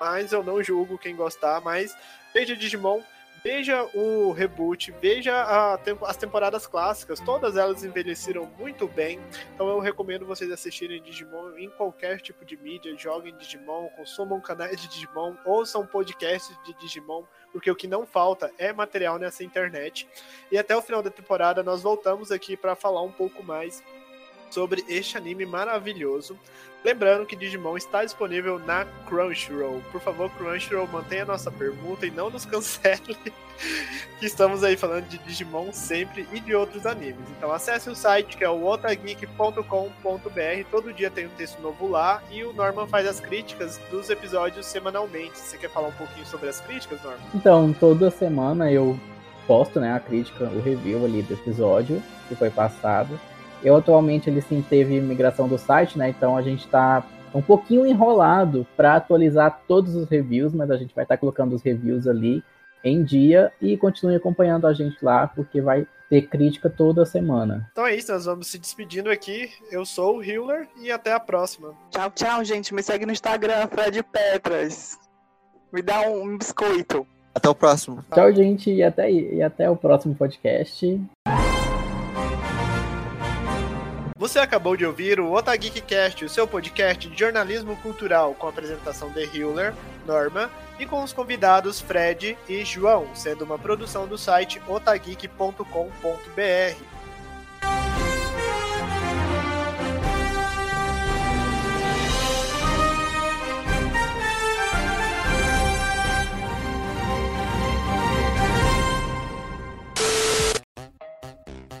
[0.00, 1.94] Mas eu não julgo quem gostar, mas
[2.34, 3.00] veja Digimon,
[3.44, 5.74] veja o reboot, veja a
[6.06, 9.20] as temporadas clássicas, todas elas envelheceram muito bem,
[9.54, 14.80] então eu recomendo vocês assistirem Digimon em qualquer tipo de mídia, joguem Digimon, consumam canais
[14.80, 20.08] de Digimon, ouçam podcasts de Digimon, porque o que não falta é material nessa internet.
[20.50, 23.82] E até o final da temporada nós voltamos aqui para falar um pouco mais
[24.50, 26.38] sobre este anime maravilhoso.
[26.84, 29.80] Lembrando que Digimon está disponível na Crunchyroll.
[29.90, 33.16] Por favor, Crunchyroll, mantenha a nossa pergunta e não nos cancele,
[34.20, 37.24] que estamos aí falando de Digimon sempre e de outros animes.
[37.38, 39.64] Então acesse o site que é o otageek.com.br.
[40.70, 44.66] Todo dia tem um texto novo lá e o Norman faz as críticas dos episódios
[44.66, 45.38] semanalmente.
[45.38, 47.24] Você quer falar um pouquinho sobre as críticas, Norman?
[47.34, 49.00] Então, toda semana eu
[49.46, 53.18] posto, né, a crítica, o review ali do episódio que foi passado.
[53.64, 56.10] Eu atualmente ele sim teve migração do site, né?
[56.10, 57.04] Então a gente tá
[57.34, 61.62] um pouquinho enrolado para atualizar todos os reviews, mas a gente vai estar colocando os
[61.62, 62.44] reviews ali
[62.84, 67.68] em dia e continue acompanhando a gente lá, porque vai ter crítica toda semana.
[67.72, 69.50] Então é isso, nós vamos se despedindo aqui.
[69.70, 71.74] Eu sou o Hiller e até a próxima.
[71.90, 72.74] Tchau, tchau, gente.
[72.74, 74.98] Me segue no Instagram, Fred Petras.
[75.72, 77.06] Me dá um biscoito.
[77.34, 78.04] Até o próximo.
[78.12, 81.00] Tchau, gente, e até, e até o próximo podcast.
[84.24, 89.10] Você acabou de ouvir o Otageekcast, o seu podcast de jornalismo cultural com a apresentação
[89.10, 89.74] de Hiller,
[90.06, 96.93] Norma e com os convidados Fred e João, sendo uma produção do site otageek.com.br.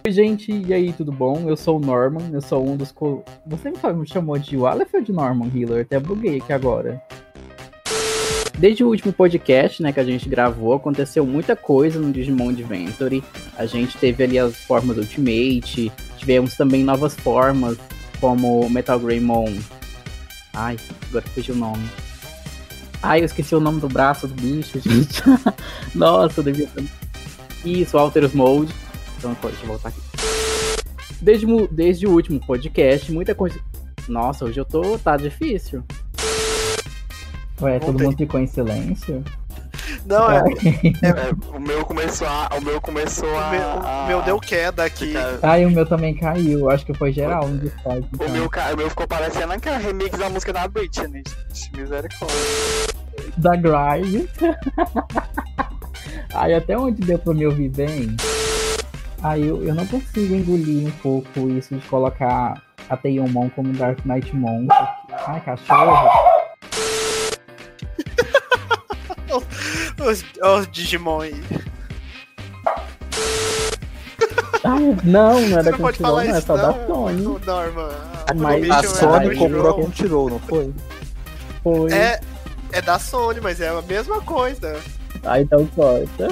[0.06, 1.48] Oi, gente, e aí, tudo bom?
[1.48, 2.92] Eu sou o Norman, eu sou um dos.
[2.92, 3.24] Co...
[3.46, 5.80] Você me chamou de Wallace ou de Norman Hiller?
[5.80, 7.02] Até buguei aqui agora.
[8.58, 13.24] Desde o último podcast, né, que a gente gravou, aconteceu muita coisa no Digimon Adventure.
[13.56, 17.78] A gente teve ali as formas Ultimate, tivemos também novas formas,
[18.20, 19.56] como Metal Greymon.
[20.52, 20.76] Ai,
[21.08, 21.88] agora fugiu o nome.
[23.02, 25.22] Ai, eu esqueci o nome do braço do bicho, gente.
[25.96, 26.68] Nossa, devia.
[27.64, 28.83] Isso, Alterus Mode.
[29.32, 30.00] Então, deixa eu voltar aqui.
[31.20, 33.58] Desde, desde o último podcast, muita coisa.
[34.08, 34.98] Nossa, hoje eu tô.
[34.98, 35.82] tá difícil.
[37.62, 38.06] Ué, todo Voltei.
[38.06, 39.24] mundo ficou em silêncio?
[40.04, 42.50] Não, é, É, o meu começou a.
[42.56, 43.50] O meu começou o a.
[43.50, 45.06] meu, a- o meu deu queda aqui.
[45.08, 46.68] ficar- Ai, o meu também caiu.
[46.68, 48.00] Acho que foi geral no Discord.
[48.02, 48.28] O então.
[48.30, 51.22] meu, o meu ficou parecendo aquela remix da música da Britney.
[51.52, 51.72] gente.
[51.76, 52.36] Misericórdia.
[53.38, 54.26] Da Grind.
[56.34, 58.16] Ai, até onde deu pra me ouvir bem?
[59.24, 63.98] Ai, eu, eu não consigo engolir um pouco isso de colocar a Teiyomon como Dark
[64.04, 64.66] Knight Mon.
[64.66, 66.10] porque- Ai, cachorro.
[70.06, 71.42] Os, os Digimon aí.
[74.62, 77.22] Ai, não, não é da Crunchyroll, não, é só da não, Sony.
[77.46, 77.88] Norma.
[78.36, 79.74] Mas- bicho A Sony comprou a Crunchyroll.
[79.74, 80.74] Crunchyroll, não foi?
[81.62, 81.92] Foi.
[81.92, 82.20] É,
[82.72, 84.78] é da Sony, mas é a mesma coisa.
[85.24, 86.28] Ai, então corta.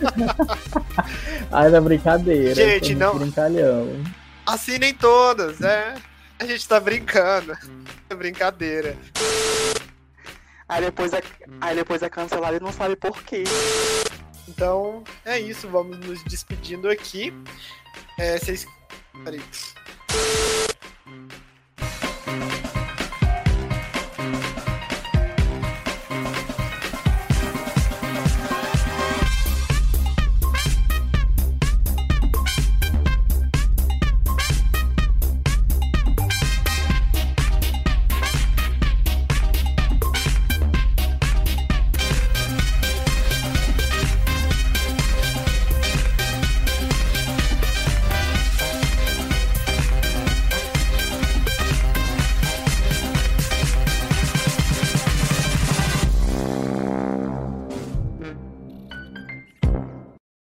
[1.50, 2.54] Ai, da brincadeira.
[2.54, 3.18] Gente, não.
[3.18, 4.02] Brincalhão.
[4.46, 5.94] Assinem todas, né?
[6.38, 7.52] A gente tá brincando.
[7.64, 7.84] Hum.
[8.08, 8.96] É brincadeira.
[10.68, 11.20] Aí depois, é,
[11.60, 13.44] aí depois é cancelado e não sabe por quê.
[14.48, 15.68] Então, é isso.
[15.68, 17.32] Vamos nos despedindo aqui.
[18.18, 18.66] É, vocês.
[19.24, 19.42] Peraí.